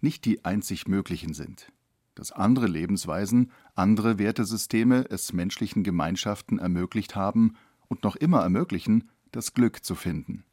nicht 0.01 0.25
die 0.25 0.46
einzig 0.46 0.88
möglichen 0.88 1.34
sind, 1.34 1.72
dass 2.15 2.31
andere 2.31 2.67
Lebensweisen, 2.67 3.51
andere 3.75 4.20
Wertesysteme 4.20 5.05
es 5.10 5.34
menschlichen 5.34 5.84
Gemeinschaften 5.84 6.60
ermöglicht 6.60 7.15
haben 7.15 7.55
und 7.88 8.03
noch 8.03 8.15
immer 8.15 8.41
ermöglichen, 8.41 9.10
das 9.31 9.53
Glück 9.53 9.84
zu 9.84 9.96
finden. 9.96 10.43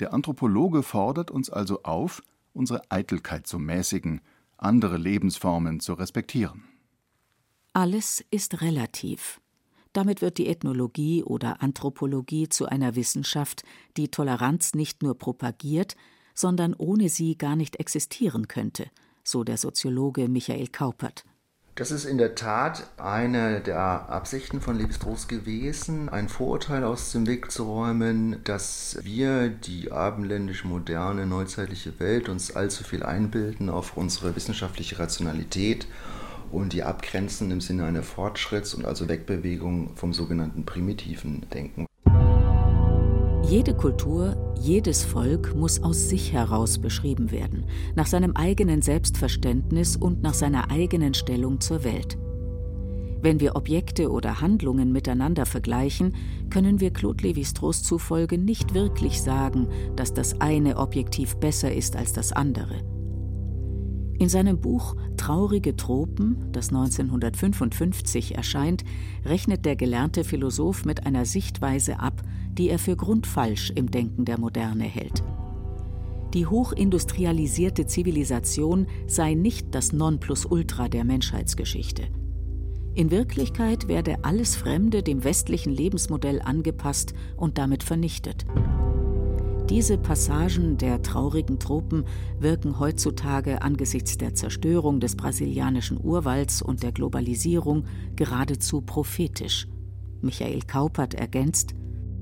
Der 0.00 0.12
Anthropologe 0.12 0.82
fordert 0.82 1.30
uns 1.30 1.50
also 1.50 1.82
auf, 1.82 2.22
unsere 2.52 2.90
Eitelkeit 2.90 3.46
zu 3.46 3.58
mäßigen, 3.58 4.20
andere 4.56 4.96
Lebensformen 4.96 5.80
zu 5.80 5.94
respektieren. 5.94 6.64
Alles 7.72 8.24
ist 8.30 8.62
relativ. 8.62 9.40
Damit 9.92 10.20
wird 10.20 10.38
die 10.38 10.46
Ethnologie 10.48 11.22
oder 11.22 11.62
Anthropologie 11.62 12.48
zu 12.48 12.66
einer 12.66 12.96
Wissenschaft, 12.96 13.62
die 13.96 14.10
Toleranz 14.10 14.74
nicht 14.74 15.02
nur 15.02 15.16
propagiert, 15.16 15.96
sondern 16.36 16.74
ohne 16.74 17.08
sie 17.08 17.36
gar 17.36 17.56
nicht 17.56 17.80
existieren 17.80 18.46
könnte, 18.46 18.86
so 19.24 19.42
der 19.42 19.56
Soziologe 19.56 20.28
Michael 20.28 20.68
Kaupert. 20.68 21.24
Das 21.74 21.90
ist 21.90 22.06
in 22.06 22.16
der 22.16 22.34
Tat 22.34 22.88
eine 22.96 23.60
der 23.60 24.08
Absichten 24.08 24.62
von 24.62 24.78
Lebstrauss 24.78 25.28
gewesen, 25.28 26.08
ein 26.08 26.30
Vorurteil 26.30 26.84
aus 26.84 27.12
dem 27.12 27.26
Weg 27.26 27.50
zu 27.50 27.64
räumen, 27.64 28.42
dass 28.44 28.98
wir, 29.02 29.50
die 29.50 29.92
abendländisch 29.92 30.64
moderne, 30.64 31.26
neuzeitliche 31.26 32.00
Welt, 32.00 32.30
uns 32.30 32.56
allzu 32.56 32.82
viel 32.82 33.02
einbilden 33.02 33.68
auf 33.68 33.98
unsere 33.98 34.34
wissenschaftliche 34.34 34.98
Rationalität 34.98 35.86
und 36.50 36.72
die 36.72 36.82
abgrenzen 36.82 37.50
im 37.50 37.60
Sinne 37.60 37.84
einer 37.84 38.02
Fortschritts- 38.02 38.74
und 38.74 38.86
also 38.86 39.06
Wegbewegung 39.06 39.94
vom 39.96 40.14
sogenannten 40.14 40.64
primitiven 40.64 41.46
Denken. 41.52 41.86
Jede 43.48 43.74
Kultur, 43.74 44.54
jedes 44.60 45.04
Volk 45.04 45.54
muss 45.54 45.80
aus 45.80 46.08
sich 46.08 46.32
heraus 46.32 46.78
beschrieben 46.78 47.30
werden, 47.30 47.64
nach 47.94 48.08
seinem 48.08 48.32
eigenen 48.32 48.82
Selbstverständnis 48.82 49.96
und 49.96 50.20
nach 50.20 50.34
seiner 50.34 50.72
eigenen 50.72 51.14
Stellung 51.14 51.60
zur 51.60 51.84
Welt. 51.84 52.18
Wenn 53.22 53.38
wir 53.38 53.54
Objekte 53.54 54.10
oder 54.10 54.40
Handlungen 54.40 54.90
miteinander 54.90 55.46
vergleichen, 55.46 56.16
können 56.50 56.80
wir 56.80 56.92
Claude 56.92 57.22
Lévi-Strauss 57.22 57.84
zufolge 57.84 58.36
nicht 58.36 58.74
wirklich 58.74 59.22
sagen, 59.22 59.68
dass 59.94 60.12
das 60.12 60.40
eine 60.40 60.76
objektiv 60.76 61.36
besser 61.36 61.72
ist 61.72 61.94
als 61.94 62.12
das 62.12 62.32
andere. 62.32 62.82
In 64.18 64.28
seinem 64.28 64.60
Buch 64.60 64.96
Traurige 65.16 65.76
Tropen, 65.76 66.50
das 66.52 66.68
1955 66.68 68.34
erscheint, 68.36 68.84
rechnet 69.24 69.64
der 69.64 69.76
gelernte 69.76 70.24
Philosoph 70.24 70.84
mit 70.84 71.06
einer 71.06 71.24
Sichtweise 71.26 72.00
ab, 72.00 72.22
die 72.58 72.68
er 72.68 72.78
für 72.78 72.96
grundfalsch 72.96 73.70
im 73.74 73.90
Denken 73.90 74.24
der 74.24 74.38
Moderne 74.38 74.84
hält. 74.84 75.22
Die 76.34 76.46
hochindustrialisierte 76.46 77.86
Zivilisation 77.86 78.86
sei 79.06 79.34
nicht 79.34 79.74
das 79.74 79.92
Nonplusultra 79.92 80.88
der 80.88 81.04
Menschheitsgeschichte. 81.04 82.08
In 82.94 83.10
Wirklichkeit 83.10 83.88
werde 83.88 84.24
alles 84.24 84.56
Fremde 84.56 85.02
dem 85.02 85.22
westlichen 85.22 85.72
Lebensmodell 85.72 86.40
angepasst 86.40 87.14
und 87.36 87.58
damit 87.58 87.82
vernichtet. 87.82 88.46
Diese 89.68 89.98
Passagen 89.98 90.78
der 90.78 91.02
traurigen 91.02 91.58
Tropen 91.58 92.04
wirken 92.38 92.78
heutzutage 92.78 93.62
angesichts 93.62 94.16
der 94.16 94.34
Zerstörung 94.34 95.00
des 95.00 95.16
brasilianischen 95.16 95.98
Urwalds 96.02 96.62
und 96.62 96.82
der 96.82 96.92
Globalisierung 96.92 97.84
geradezu 98.14 98.80
prophetisch. 98.80 99.66
Michael 100.22 100.60
Kaupert 100.62 101.14
ergänzt, 101.14 101.74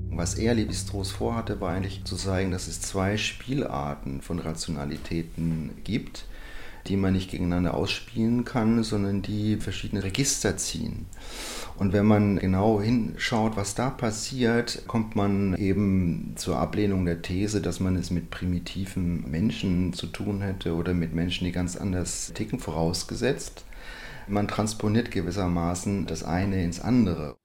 was 0.09 0.35
er 0.35 0.53
Levi-Strauss 0.53 1.11
vorhatte, 1.11 1.59
war 1.61 1.73
eigentlich 1.73 2.03
zu 2.03 2.15
zeigen, 2.15 2.51
dass 2.51 2.67
es 2.67 2.81
zwei 2.81 3.17
Spielarten 3.17 4.21
von 4.21 4.39
Rationalitäten 4.39 5.71
gibt 5.83 6.25
die 6.87 6.97
man 6.97 7.13
nicht 7.13 7.31
gegeneinander 7.31 7.73
ausspielen 7.73 8.45
kann, 8.45 8.83
sondern 8.83 9.21
die 9.21 9.57
verschiedene 9.57 10.03
Register 10.03 10.57
ziehen. 10.57 11.07
Und 11.77 11.93
wenn 11.93 12.05
man 12.05 12.37
genau 12.37 12.79
hinschaut, 12.79 13.57
was 13.57 13.75
da 13.75 13.89
passiert, 13.89 14.83
kommt 14.87 15.15
man 15.15 15.55
eben 15.55 16.33
zur 16.35 16.57
Ablehnung 16.57 17.05
der 17.05 17.21
These, 17.21 17.61
dass 17.61 17.79
man 17.79 17.95
es 17.95 18.11
mit 18.11 18.29
primitiven 18.29 19.29
Menschen 19.29 19.93
zu 19.93 20.07
tun 20.07 20.41
hätte 20.41 20.75
oder 20.75 20.93
mit 20.93 21.13
Menschen, 21.13 21.45
die 21.45 21.51
ganz 21.51 21.75
anders 21.75 22.31
ticken, 22.33 22.59
vorausgesetzt. 22.59 23.65
Man 24.27 24.47
transponiert 24.47 25.11
gewissermaßen 25.11 26.05
das 26.05 26.23
eine 26.23 26.63
ins 26.63 26.79
andere. 26.79 27.35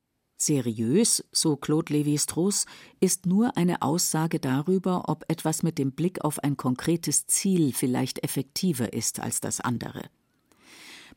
Seriös, 0.42 1.22
so 1.32 1.56
Claude 1.56 1.92
Lévi-Strauss, 1.92 2.66
ist 2.98 3.26
nur 3.26 3.56
eine 3.56 3.82
Aussage 3.82 4.40
darüber, 4.40 5.08
ob 5.08 5.24
etwas 5.28 5.62
mit 5.62 5.78
dem 5.78 5.92
Blick 5.92 6.24
auf 6.24 6.38
ein 6.42 6.56
konkretes 6.56 7.26
Ziel 7.26 7.72
vielleicht 7.74 8.24
effektiver 8.24 8.92
ist 8.92 9.20
als 9.20 9.40
das 9.40 9.60
andere. 9.60 10.02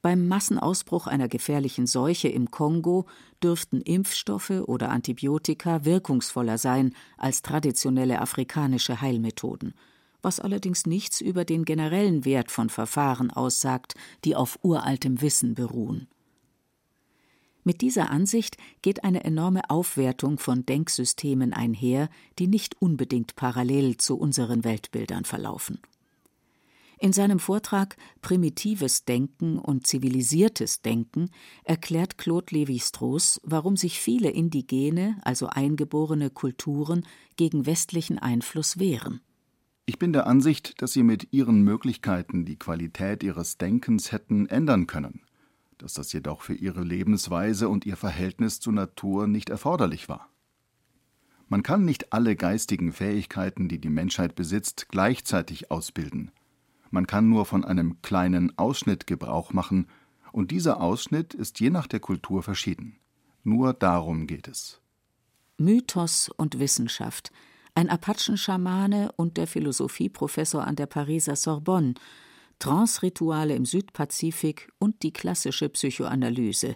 Beim 0.01 0.27
Massenausbruch 0.27 1.07
einer 1.07 1.29
gefährlichen 1.29 1.87
Seuche 1.87 2.27
im 2.27 2.51
Kongo 2.51 3.05
dürften 3.41 3.79
Impfstoffe 3.79 4.49
oder 4.49 4.89
Antibiotika 4.89 5.85
wirkungsvoller 5.85 6.57
sein 6.57 6.93
als 7.17 7.41
traditionelle 7.41 8.19
afrikanische 8.19 8.99
Heilmethoden, 8.99 9.73
was 10.21 10.41
allerdings 10.41 10.85
nichts 10.85 11.21
über 11.21 11.45
den 11.45 11.63
generellen 11.63 12.25
Wert 12.25 12.51
von 12.51 12.69
Verfahren 12.69 13.31
aussagt, 13.31 13.95
die 14.25 14.35
auf 14.35 14.59
uraltem 14.63 15.21
Wissen 15.21 15.53
beruhen. 15.53 16.09
Mit 17.63 17.81
dieser 17.81 18.09
Ansicht 18.09 18.57
geht 18.81 19.03
eine 19.03 19.23
enorme 19.23 19.69
Aufwertung 19.69 20.37
von 20.37 20.65
Denksystemen 20.65 21.53
einher, 21.53 22.09
die 22.39 22.47
nicht 22.47 22.81
unbedingt 22.81 23.35
parallel 23.35 23.97
zu 23.97 24.17
unseren 24.17 24.63
Weltbildern 24.63 25.25
verlaufen. 25.25 25.79
In 26.99 27.11
seinem 27.11 27.39
Vortrag 27.39 27.97
Primitives 28.21 29.03
Denken 29.03 29.59
und 29.59 29.85
zivilisiertes 29.87 30.81
Denken 30.81 31.31
erklärt 31.65 32.17
Claude 32.17 32.55
Lévi-Strauss, 32.55 33.41
warum 33.43 33.75
sich 33.75 33.99
viele 33.99 34.29
indigene, 34.29 35.17
also 35.23 35.47
eingeborene 35.47 36.29
Kulturen 36.29 37.05
gegen 37.35 37.65
westlichen 37.65 38.19
Einfluss 38.19 38.79
wehren. 38.79 39.19
Ich 39.85 39.99
bin 39.99 40.13
der 40.13 40.27
Ansicht, 40.27 40.81
dass 40.81 40.93
sie 40.93 41.03
mit 41.03 41.27
ihren 41.31 41.61
Möglichkeiten 41.61 42.45
die 42.45 42.55
Qualität 42.55 43.21
ihres 43.21 43.57
Denkens 43.57 44.13
hätten 44.13 44.45
ändern 44.45 44.87
können, 44.87 45.23
dass 45.83 45.93
das 45.93 46.11
jedoch 46.11 46.41
für 46.41 46.55
ihre 46.55 46.83
Lebensweise 46.83 47.69
und 47.69 47.85
ihr 47.85 47.97
Verhältnis 47.97 48.59
zur 48.59 48.73
Natur 48.73 49.27
nicht 49.27 49.51
erforderlich 49.51 50.09
war. 50.09 50.29
Man 51.47 51.61
kann 51.61 51.85
nicht 51.85 52.11
alle 52.11 52.35
geistigen 52.35 52.91
Fähigkeiten, 52.91 53.69
die 53.69 53.79
die 53.79 53.89
Menschheit 53.89 54.33
besitzt, 54.33 54.87
gleichzeitig 54.89 55.69
ausbilden– 55.69 56.31
man 56.93 57.07
kann 57.07 57.27
nur 57.27 57.47
von 57.47 57.65
einem 57.65 58.03
kleinen 58.03 58.55
Ausschnitt 58.55 59.07
Gebrauch 59.07 59.51
machen, 59.51 59.87
und 60.31 60.51
dieser 60.51 60.79
Ausschnitt 60.79 61.33
ist 61.33 61.59
je 61.59 61.71
nach 61.71 61.87
der 61.87 61.99
Kultur 61.99 62.43
verschieden. 62.43 62.99
Nur 63.43 63.73
darum 63.73 64.27
geht 64.27 64.47
es. 64.47 64.79
Mythos 65.57 66.29
und 66.29 66.59
Wissenschaft, 66.59 67.31
ein 67.73 67.89
Apachenschamane 67.89 69.11
und 69.15 69.37
der 69.37 69.47
Philosophieprofessor 69.47 70.63
an 70.67 70.75
der 70.75 70.85
Pariser 70.85 71.35
Sorbonne, 71.35 71.95
Trance-Rituale 72.59 73.55
im 73.55 73.65
Südpazifik 73.65 74.71
und 74.79 75.03
die 75.03 75.11
klassische 75.11 75.69
Psychoanalyse. 75.69 76.75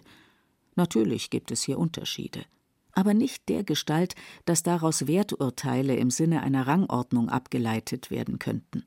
Natürlich 0.76 1.30
gibt 1.30 1.50
es 1.50 1.62
hier 1.62 1.78
Unterschiede, 1.78 2.44
aber 2.92 3.14
nicht 3.14 3.48
der 3.48 3.64
Gestalt, 3.64 4.14
dass 4.44 4.62
daraus 4.62 5.06
Werturteile 5.06 5.96
im 5.96 6.10
Sinne 6.10 6.42
einer 6.42 6.66
Rangordnung 6.66 7.28
abgeleitet 7.28 8.10
werden 8.10 8.38
könnten. 8.38 8.84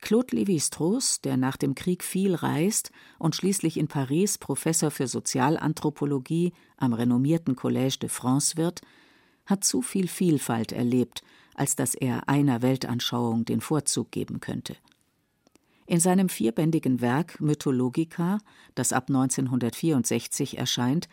Claude 0.00 0.36
Lévi-Strauss, 0.36 1.20
der 1.22 1.36
nach 1.36 1.56
dem 1.56 1.74
Krieg 1.74 2.04
viel 2.04 2.34
reist 2.34 2.90
und 3.18 3.34
schließlich 3.34 3.76
in 3.76 3.88
Paris 3.88 4.38
Professor 4.38 4.90
für 4.90 5.08
Sozialanthropologie 5.08 6.52
am 6.76 6.92
renommierten 6.92 7.56
Collège 7.56 7.98
de 7.98 8.08
France 8.08 8.56
wird, 8.56 8.82
hat 9.46 9.64
zu 9.64 9.82
viel 9.82 10.08
Vielfalt 10.08 10.72
erlebt, 10.72 11.22
als 11.54 11.76
dass 11.76 11.94
er 11.94 12.28
einer 12.28 12.62
Weltanschauung 12.62 13.44
den 13.44 13.60
Vorzug 13.60 14.10
geben 14.10 14.40
könnte. 14.40 14.76
In 15.86 16.00
seinem 16.00 16.28
vierbändigen 16.28 17.00
Werk 17.00 17.40
Mythologica, 17.40 18.38
das 18.74 18.92
ab 18.92 19.04
1964 19.08 20.58
erscheint, 20.58 21.08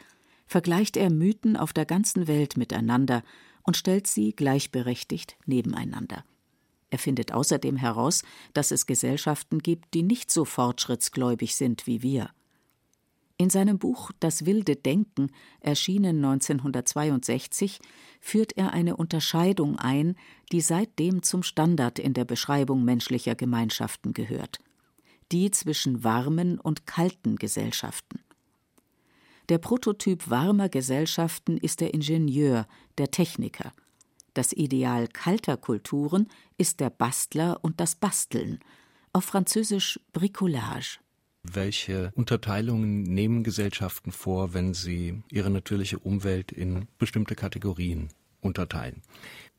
vergleicht 0.48 0.98
er 0.98 1.12
Mythen 1.12 1.56
auf 1.56 1.74
der 1.74 1.86
ganzen 1.86 2.28
Welt 2.28 2.58
miteinander 2.58 3.24
und 3.64 3.78
stellt 3.78 4.08
sie 4.08 4.36
gleichberechtigt 4.36 5.38
nebeneinander. 5.46 6.26
Er 6.90 7.00
findet 7.00 7.32
außerdem 7.32 7.78
heraus, 7.78 8.24
dass 8.54 8.72
es 8.72 8.86
Gesellschaften 8.86 9.60
gibt, 9.60 9.94
die 9.94 10.04
nicht 10.04 10.30
so 10.30 10.46
fortschrittsgläubig 10.46 11.56
sind 11.56 11.88
wie 11.88 12.04
wir. 12.04 12.30
In 13.38 13.50
seinem 13.50 13.80
Buch 13.80 14.12
Das 14.20 14.46
wilde 14.46 14.76
Denken, 14.76 15.32
erschienen 15.60 16.24
1962, 16.24 17.80
führt 18.22 18.56
er 18.58 18.74
eine 18.74 18.96
Unterscheidung 18.96 19.78
ein, 19.78 20.16
die 20.52 20.62
seitdem 20.62 21.24
zum 21.24 21.44
Standard 21.44 22.00
in 22.00 22.14
der 22.14 22.26
Beschreibung 22.26 22.86
menschlicher 22.86 23.36
Gemeinschaften 23.36 24.14
gehört 24.14 24.60
die 25.34 25.50
zwischen 25.50 26.04
warmen 26.04 26.60
und 26.60 26.86
kalten 26.86 27.38
Gesellschaften. 27.38 28.20
Der 29.50 29.58
Prototyp 29.58 30.30
warmer 30.30 30.70
Gesellschaften 30.70 31.58
ist 31.58 31.82
der 31.82 31.94
Ingenieur, 31.94 32.68
der 33.00 33.10
Techniker, 33.10 33.74
das 34.36 34.54
Ideal 34.54 35.08
kalter 35.08 35.58
Kulturen 35.58 36.28
ist 36.58 36.80
der 36.80 36.90
Bastler 36.90 37.60
und 37.62 37.80
das 37.80 37.96
Basteln, 37.96 38.60
auf 39.12 39.26
Französisch 39.26 40.00
Bricolage. 40.12 41.00
Welche 41.44 42.12
Unterteilungen 42.16 43.04
nehmen 43.04 43.44
Gesellschaften 43.44 44.12
vor, 44.12 44.54
wenn 44.54 44.74
sie 44.74 45.22
ihre 45.30 45.50
natürliche 45.50 46.00
Umwelt 46.00 46.52
in 46.52 46.88
bestimmte 46.98 47.36
Kategorien 47.36 48.10
unterteilen? 48.42 49.02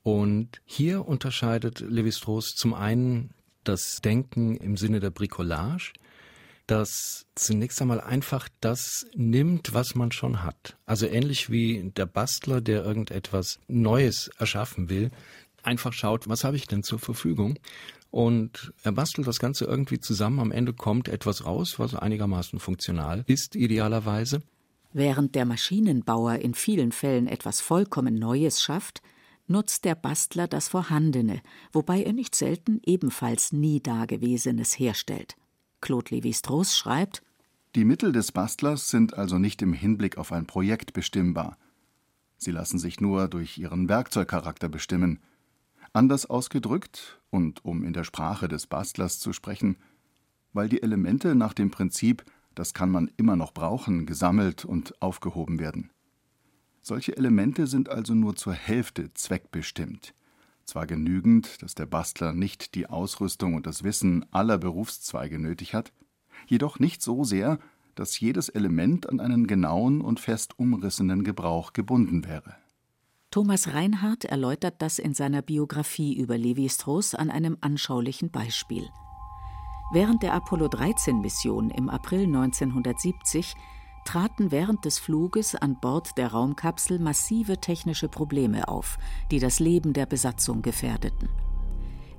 Und 0.03 0.61
hier 0.65 1.07
unterscheidet 1.07 1.81
Lévi-Strauss 1.81 2.55
zum 2.55 2.75
einen 2.75 3.31
das 3.65 4.01
Denken 4.03 4.57
im 4.57 4.77
Sinne 4.77 5.01
der 5.01 5.11
Bricolage, 5.11 5.93
das 6.67 7.27
zunächst 7.35 7.81
einmal 7.83 8.01
einfach 8.01 8.49
das 8.61 9.07
nimmt, 9.15 9.75
was 9.75 9.95
man 9.95 10.13
schon 10.13 10.43
hat. 10.43 10.77
Also 10.87 11.07
ähnlich 11.07 11.51
wie 11.51 11.91
der 11.95 12.07
Bastler, 12.07 12.61
der 12.61 12.85
irgendetwas 12.85 13.61
Neues 13.69 14.29
erschaffen 14.39 14.89
will, 14.89 15.11
einfach 15.63 15.93
schaut, 15.93 16.29
was 16.29 16.45
habe 16.45 16.57
ich 16.57 16.67
denn 16.67 16.83
zur 16.83 16.99
Verfügung? 16.99 17.59
Und 18.15 18.73
er 18.85 18.93
bastelt 18.93 19.27
das 19.27 19.41
Ganze 19.41 19.65
irgendwie 19.65 19.99
zusammen. 19.99 20.39
Am 20.39 20.53
Ende 20.53 20.73
kommt 20.73 21.09
etwas 21.09 21.47
raus, 21.47 21.81
was 21.81 21.97
einigermaßen 21.97 22.61
funktional 22.61 23.25
ist, 23.27 23.57
idealerweise. 23.57 24.41
Während 24.93 25.35
der 25.35 25.45
Maschinenbauer 25.45 26.37
in 26.37 26.55
vielen 26.55 26.93
Fällen 26.93 27.27
etwas 27.27 27.61
vollkommen 27.61 28.15
Neues 28.15 28.63
schafft, 28.63 29.03
nutzt 29.49 29.85
der 29.85 29.97
Bastler 29.97 30.47
das 30.47 30.69
Vorhandene, 30.69 31.43
wobei 31.73 32.05
er 32.05 32.13
nicht 32.13 32.37
selten 32.37 32.81
ebenfalls 32.87 33.53
nie 33.53 33.81
Dagewesenes 33.81 34.79
herstellt. 34.79 35.35
Claude 35.81 36.15
Lévi-Strauss 36.15 36.79
schreibt: 36.79 37.21
Die 37.75 37.85
Mittel 37.85 38.13
des 38.13 38.31
Bastlers 38.31 38.91
sind 38.91 39.15
also 39.15 39.39
nicht 39.41 39.61
im 39.61 39.73
Hinblick 39.73 40.19
auf 40.19 40.31
ein 40.31 40.47
Projekt 40.47 40.93
bestimmbar. 40.93 41.59
Sie 42.37 42.53
lassen 42.53 42.79
sich 42.79 43.01
nur 43.01 43.27
durch 43.27 43.59
ihren 43.59 43.89
Werkzeugcharakter 43.89 44.69
bestimmen. 44.69 45.19
Anders 45.95 46.27
ausgedrückt, 46.27 47.21
und 47.31 47.65
um 47.65 47.85
in 47.85 47.93
der 47.93 48.03
Sprache 48.03 48.49
des 48.49 48.67
Bastlers 48.67 49.21
zu 49.21 49.33
sprechen, 49.33 49.77
weil 50.53 50.69
die 50.69 50.83
Elemente 50.83 51.37
nach 51.37 51.55
dem 51.55 51.71
Prinzip, 51.71 52.25
das 52.57 52.75
kann 52.75 52.91
man 52.91 53.13
immer 53.17 53.37
noch 53.37 53.55
brauchen, 53.55 54.05
gesammelt 54.05 54.65
und 54.65 55.01
aufgehoben 55.01 55.61
werden. 55.61 55.91
Solche 56.83 57.17
Elemente 57.17 57.69
sind 57.69 57.91
also 57.91 58.13
nur 58.13 58.35
zur 58.35 58.55
Hälfte 58.55 59.15
zweckbestimmt. 59.15 60.15
Zwar 60.65 60.89
genügend, 60.89 61.63
dass 61.63 61.77
der 61.77 61.87
Bastler 61.87 62.33
nicht 62.33 62.75
die 62.75 62.89
Ausrüstung 62.89 63.55
und 63.55 63.65
das 63.65 63.85
Wissen 63.85 64.27
aller 64.33 64.59
Berufszweige 64.59 65.39
nötig 65.39 65.75
hat, 65.75 65.93
jedoch 66.49 66.81
nicht 66.81 67.03
so 67.03 67.23
sehr, 67.23 67.61
dass 67.95 68.19
jedes 68.19 68.49
Element 68.49 69.09
an 69.09 69.21
einen 69.21 69.47
genauen 69.47 70.01
und 70.01 70.19
fest 70.19 70.59
umrissenen 70.59 71.23
Gebrauch 71.23 71.73
gebunden 71.73 72.25
wäre. 72.25 72.57
Thomas 73.35 73.75
Reinhardt 73.75 74.27
erläutert 74.27 74.75
das 74.79 75.01
in 75.01 75.13
seiner 75.13 75.43
Biografie 75.43 76.15
über 76.15 76.39
Levi-Strauss 76.39 77.17
an 77.17 77.31
einem 77.33 77.59
anschaulichen 77.63 78.31
Beispiel. 78.31 78.89
Während 79.93 80.23
der 80.23 80.35
Apollo-13-Mission 80.35 81.71
im 81.71 81.91
April 81.91 82.27
1970 82.27 83.57
traten 84.05 84.53
während 84.53 84.85
des 84.85 85.01
Fluges 85.01 85.57
an 85.57 85.81
Bord 85.81 86.17
der 86.17 86.29
Raumkapsel 86.29 87.01
massive 87.01 87.59
technische 87.59 88.07
Probleme 88.07 88.69
auf, 88.69 88.99
die 89.33 89.41
das 89.41 89.59
Leben 89.59 89.95
der 89.95 90.07
Besatzung 90.07 90.63
gefährdeten. 90.63 91.29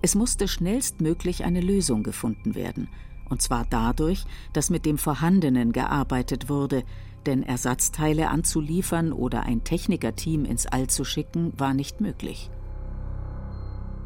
Es 0.02 0.16
musste 0.16 0.50
schnellstmöglich 0.50 1.46
eine 1.46 1.62
Lösung 1.62 2.04
gefunden 2.04 2.56
werden, 2.56 2.90
und 3.30 3.42
zwar 3.42 3.66
dadurch, 3.70 4.26
dass 4.52 4.70
mit 4.70 4.86
dem 4.86 4.98
Vorhandenen 4.98 5.72
gearbeitet 5.72 6.50
wurde, 6.50 6.84
denn 7.26 7.44
Ersatzteile 7.44 8.30
anzuliefern 8.30 9.12
oder 9.12 9.44
ein 9.44 9.64
Technikerteam 9.64 10.46
ins 10.46 10.66
All 10.66 10.88
zu 10.88 11.04
schicken, 11.04 11.54
war 11.58 11.74
nicht 11.74 12.02
möglich. 12.02 12.50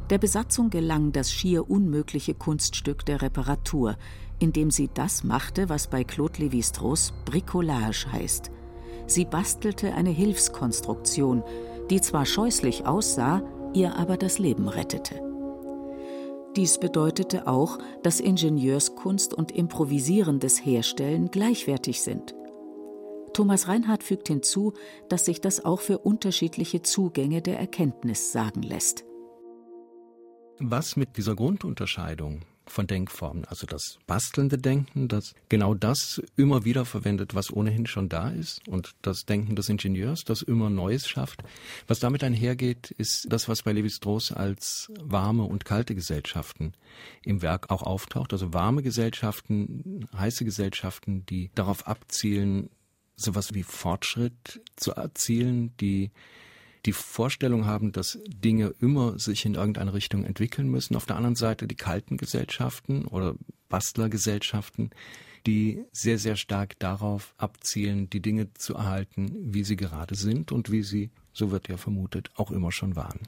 Der 0.10 0.18
Besatzung 0.18 0.72
gelang 0.72 1.12
das 1.12 1.32
schier 1.32 1.70
unmögliche 1.70 2.34
Kunststück 2.34 3.06
der 3.06 3.22
Reparatur, 3.22 3.96
indem 4.40 4.72
sie 4.72 4.90
das 4.94 5.24
machte, 5.24 5.70
was 5.70 5.88
bei 5.88 6.04
Claude 6.04 6.40
Lévi-Strauss 6.40 7.14
Bricolage 7.26 8.08
heißt. 8.12 8.50
Sie 9.06 9.26
bastelte 9.26 9.94
eine 9.94 10.10
Hilfskonstruktion, 10.10 11.44
die 11.90 12.02
zwar 12.02 12.26
scheußlich 12.26 12.86
aussah, 12.88 13.44
ihr 13.74 13.96
aber 13.98 14.18
das 14.18 14.40
Leben 14.40 14.68
rettete. 14.68 15.22
Dies 16.56 16.80
bedeutete 16.80 17.48
auch, 17.48 17.78
dass 18.02 18.20
Ingenieurskunst 18.20 19.34
und 19.34 19.52
improvisierendes 19.52 20.66
Herstellen 20.66 21.30
gleichwertig 21.30 22.02
sind. 22.02 22.34
Thomas 23.40 23.70
Reinhardt 23.70 24.04
fügt 24.04 24.28
hinzu, 24.28 24.74
dass 25.08 25.24
sich 25.24 25.40
das 25.40 25.64
auch 25.64 25.80
für 25.80 26.00
unterschiedliche 26.00 26.82
Zugänge 26.82 27.42
der 27.42 27.58
Erkenntnis 27.58 28.34
sagen 28.34 28.62
lässt. 28.62 29.06
Was 30.58 30.98
mit 30.98 31.16
dieser 31.16 31.38
Grundunterscheidung 31.38 32.42
von 32.66 32.86
Denkformen. 32.86 33.46
Also 33.46 33.66
das 33.66 33.98
bastelnde 34.08 34.58
Denken, 34.58 35.08
das 35.08 35.36
genau 35.48 35.74
das 35.74 36.22
immer 36.36 36.66
wieder 36.66 36.84
verwendet, 36.84 37.34
was 37.34 37.50
ohnehin 37.50 37.88
schon 37.88 38.10
da 38.10 38.30
ist 38.30 38.68
und 38.68 38.92
das 39.02 39.26
Denken 39.26 39.56
des 39.56 39.70
Ingenieurs, 39.70 40.26
das 40.26 40.42
immer 40.42 40.70
Neues 40.70 41.08
schafft. 41.08 41.42
Was 41.88 42.00
damit 42.00 42.26
einhergeht, 42.26 42.92
ist 42.92 43.32
das, 43.32 43.48
was 43.48 43.64
bei 43.64 43.72
Levi-Strauss 43.72 44.34
als 44.34 44.92
warme 45.02 45.44
und 45.44 45.64
kalte 45.64 45.96
Gesellschaften 45.96 46.74
im 47.24 47.42
Werk 47.42 47.72
auch 47.72 47.84
auftaucht. 47.84 48.34
Also 48.34 48.54
warme 48.54 48.84
Gesellschaften, 48.84 50.10
heiße 50.14 50.44
Gesellschaften, 50.44 51.26
die 51.26 51.52
darauf 51.56 51.88
abzielen, 51.88 52.70
sowas 53.20 53.54
wie 53.54 53.64
Fortschritt 53.64 54.62
zu 54.76 54.92
erzielen, 54.92 55.76
die 55.78 56.12
die 56.86 56.94
Vorstellung 56.94 57.66
haben, 57.66 57.92
dass 57.92 58.20
Dinge 58.28 58.74
immer 58.80 59.20
sich 59.20 59.46
in 59.46 59.56
irgendeine 59.56 59.94
Richtung 59.94 60.24
entwickeln 60.24 60.70
müssen. 60.70 60.96
Auf 60.96 61.06
der 61.06 61.18
anderen 61.18 61.36
Seite 61.36 61.68
die 61.68 61.76
kalten 61.76 62.18
Gesellschaften 62.18 63.06
oder 63.06 63.36
Bastlergesellschaften, 63.68 64.92
die 65.46 65.84
sehr, 65.92 66.18
sehr 66.18 66.36
stark 66.36 66.80
darauf 66.80 67.34
abzielen, 67.38 68.10
die 68.10 68.22
Dinge 68.22 68.54
zu 68.54 68.76
erhalten, 68.76 69.36
wie 69.54 69.64
sie 69.64 69.76
gerade 69.76 70.16
sind 70.16 70.52
und 70.52 70.72
wie 70.72 70.84
sie, 70.84 71.12
so 71.34 71.52
wird 71.52 71.68
ja 71.68 71.78
vermutet, 71.78 72.32
auch 72.36 72.52
immer 72.52 72.72
schon 72.72 72.96
waren. 72.96 73.20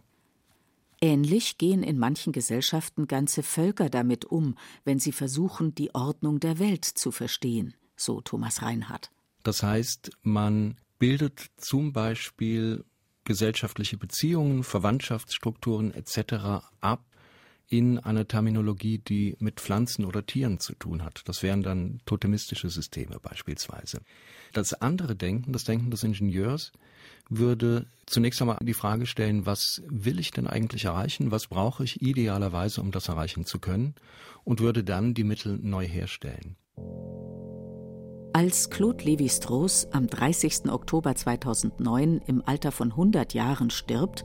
Ähnlich 1.02 1.58
gehen 1.58 1.84
in 1.84 1.98
manchen 1.98 2.32
Gesellschaften 2.32 3.08
ganze 3.08 3.44
Völker 3.44 3.90
damit 3.90 4.26
um, 4.26 4.56
wenn 4.86 5.00
sie 5.00 5.12
versuchen, 5.12 5.74
die 5.74 5.96
Ordnung 5.96 6.40
der 6.40 6.60
Welt 6.60 6.86
zu 6.86 7.12
verstehen, 7.12 7.74
so 7.96 8.22
Thomas 8.22 8.62
Reinhardt. 8.62 9.12
Das 9.44 9.64
heißt, 9.64 10.12
man 10.24 10.78
bildet 11.00 11.52
zum 11.58 11.94
Beispiel 11.94 12.86
gesellschaftliche 13.24 13.98
Beziehungen, 13.98 14.64
Verwandtschaftsstrukturen 14.64 15.94
etc. 15.94 16.64
ab 16.80 17.06
in 17.68 18.00
einer 18.00 18.28
Terminologie, 18.28 18.98
die 18.98 19.38
mit 19.40 19.62
Pflanzen 19.62 20.04
oder 20.04 20.26
Tieren 20.26 20.60
zu 20.60 20.76
tun 20.76 21.04
hat. 21.04 21.22
Das 21.26 21.42
wären 21.42 21.64
dann 21.64 22.02
totemistische 22.06 22.70
Systeme 22.70 23.18
beispielsweise. 23.22 24.02
Das 24.52 24.74
andere 24.74 25.16
Denken, 25.16 25.54
das 25.54 25.64
Denken 25.64 25.90
des 25.90 26.04
Ingenieurs, 26.04 26.74
würde 27.30 27.88
zunächst 28.06 28.42
einmal 28.42 28.58
die 28.62 28.74
Frage 28.74 29.06
stellen, 29.06 29.46
was 29.46 29.82
will 29.88 30.20
ich 30.20 30.32
denn 30.32 30.48
eigentlich 30.48 30.84
erreichen, 30.84 31.32
was 31.32 31.48
brauche 31.48 31.86
ich 31.86 32.02
idealerweise, 32.02 32.82
um 32.82 32.92
das 32.92 33.08
erreichen 33.08 33.46
zu 33.46 33.60
können, 33.60 33.96
und 34.44 34.60
würde 34.60 34.84
dann 34.84 35.14
die 35.14 35.24
Mittel 35.24 35.58
neu 35.58 35.88
herstellen. 35.88 36.58
Als 38.34 38.70
Claude 38.70 39.04
Lévi-Strauss 39.04 39.90
am 39.92 40.08
30. 40.08 40.72
Oktober 40.72 41.14
2009 41.16 42.22
im 42.28 42.42
Alter 42.46 42.72
von 42.72 42.92
100 42.92 43.34
Jahren 43.34 43.70
stirbt, 43.70 44.24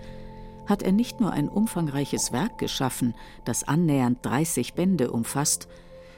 hat 0.66 0.82
er 0.82 0.92
nicht 0.92 1.20
nur 1.20 1.32
ein 1.32 1.48
umfangreiches 1.48 2.30
Werk 2.30 2.58
geschaffen, 2.58 3.14
das 3.44 3.66
annähernd 3.66 4.24
30 4.24 4.74
Bände 4.74 5.10
umfasst, 5.10 5.66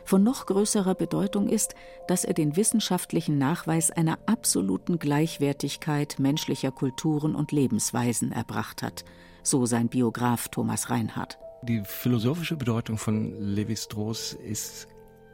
von 0.05 0.23
noch 0.23 0.45
größerer 0.47 0.95
Bedeutung 0.95 1.49
ist, 1.49 1.75
dass 2.09 2.25
er 2.25 2.35
den 2.35 2.57
wissenschaftlichen 2.57 3.39
Nachweis 3.39 3.91
einer 3.91 4.19
absoluten 4.27 4.99
Gleichwertigkeit 4.99 6.19
menschlicher 6.19 6.73
Kulturen 6.73 7.35
und 7.35 7.53
Lebensweisen 7.53 8.33
erbracht 8.33 8.83
hat, 8.83 9.05
so 9.43 9.65
sein 9.65 9.89
Biograf 9.89 10.49
Thomas 10.49 10.91
Reinhardt. 10.91 11.39
Die 11.63 11.83
philosophische 11.85 12.57
Bedeutung 12.57 12.99
von 12.99 13.33
Lévi-Strauss 13.33 14.35
ist 14.35 14.89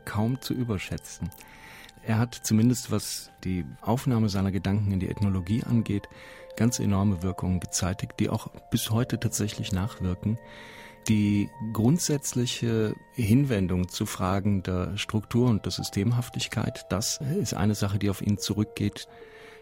kaum 0.05 0.41
zu 0.41 0.55
überschätzen. 0.55 1.31
Er 2.07 2.19
hat 2.19 2.35
zumindest, 2.35 2.91
was 2.91 3.31
die 3.45 3.65
Aufnahme 3.81 4.29
seiner 4.29 4.53
Gedanken 4.53 4.93
in 4.93 5.01
die 5.01 5.09
Ethnologie 5.09 5.63
angeht, 5.65 6.09
ganz 6.57 6.79
enorme 6.79 7.23
Wirkungen 7.23 7.61
gezeitigt, 7.61 8.13
die 8.21 8.29
auch 8.29 8.49
bis 8.71 8.91
heute 8.91 9.19
tatsächlich 9.19 9.73
nachwirken. 9.73 10.39
Die 11.09 11.51
grundsätzliche 11.73 12.95
Hinwendung 13.13 13.89
zu 13.89 14.07
Fragen 14.07 14.63
der 14.63 14.97
Struktur 14.97 15.49
und 15.49 15.65
der 15.65 15.73
Systemhaftigkeit, 15.73 16.87
das 16.91 17.21
ist 17.41 17.55
eine 17.55 17.75
Sache, 17.75 17.99
die 17.99 18.11
auf 18.11 18.23
ihn 18.23 18.39
zurückgeht. 18.39 19.07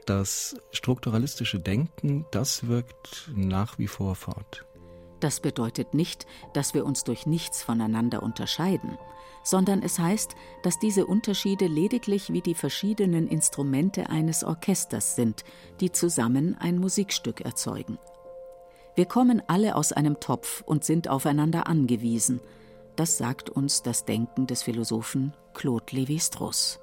Das 0.07 0.57
strukturalistische 0.73 1.61
Denken, 1.61 2.27
das 2.33 2.67
wirkt 2.67 3.31
nach 3.35 3.79
wie 3.79 3.89
vor 3.89 4.17
fort. 4.17 4.65
Das 5.21 5.39
bedeutet 5.39 5.95
nicht, 5.95 6.27
dass 6.53 6.75
wir 6.75 6.85
uns 6.85 7.05
durch 7.05 7.27
nichts 7.27 7.63
voneinander 7.63 8.23
unterscheiden 8.23 8.99
sondern 9.43 9.83
es 9.83 9.99
heißt, 9.99 10.35
dass 10.63 10.79
diese 10.79 11.07
Unterschiede 11.07 11.67
lediglich 11.67 12.33
wie 12.33 12.43
die 12.43 12.55
verschiedenen 12.55 13.29
Instrumente 13.29 14.11
eines 14.11 14.45
Orchesters 14.45 15.17
sind, 15.17 15.45
die 15.81 15.93
zusammen 15.93 16.57
ein 16.59 16.79
Musikstück 16.79 17.41
erzeugen. 17.41 17.99
Wir 18.95 19.07
kommen 19.07 19.43
alle 19.47 19.75
aus 19.75 19.93
einem 19.93 20.21
Topf 20.21 20.63
und 20.67 20.85
sind 20.85 21.09
aufeinander 21.09 21.67
angewiesen. 21.67 22.41
Das 22.95 23.17
sagt 23.17 23.49
uns 23.49 23.83
das 23.83 24.05
Denken 24.05 24.47
des 24.47 24.63
Philosophen 24.63 25.35
Claude 25.55 25.87
Lévi-Strauss. 25.87 26.79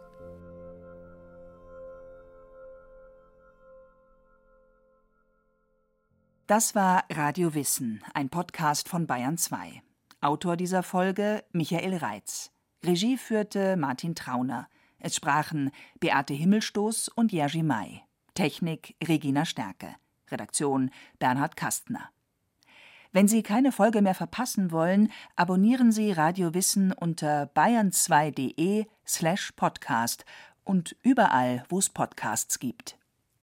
Das 6.47 6.73
war 6.73 7.03
Radio 7.11 7.53
Wissen, 7.53 8.03
ein 8.15 8.29
Podcast 8.29 8.89
von 8.89 9.05
Bayern 9.05 9.37
2. 9.37 9.83
Autor 10.21 10.57
dieser 10.57 10.83
Folge 10.83 11.45
Michael 11.53 11.95
Reitz. 11.95 12.51
Regie 12.85 13.17
führte 13.17 13.77
Martin 13.77 14.15
Trauner. 14.15 14.67
Es 14.99 15.15
sprachen 15.15 15.71
Beate 16.01 16.33
Himmelstoß 16.33 17.07
und 17.07 17.31
Jerzy 17.31 17.63
May. 17.63 18.01
Technik 18.33 18.95
Regina 19.01 19.45
Stärke. 19.45 19.95
Redaktion 20.29 20.91
Bernhard 21.19 21.55
Kastner. 21.55 22.09
Wenn 23.13 23.29
Sie 23.29 23.43
keine 23.43 23.71
Folge 23.71 24.01
mehr 24.01 24.13
verpassen 24.13 24.71
wollen, 24.71 25.09
abonnieren 25.37 25.93
Sie 25.93 26.11
Radio 26.11 26.53
Wissen 26.53 26.91
unter 26.91 27.45
bayern2.de 27.55 28.87
slash 29.07 29.53
podcast 29.53 30.25
und 30.65 30.97
überall, 31.01 31.63
wo 31.69 31.79
es 31.79 31.89
Podcasts 31.89 32.59
gibt. 32.59 32.98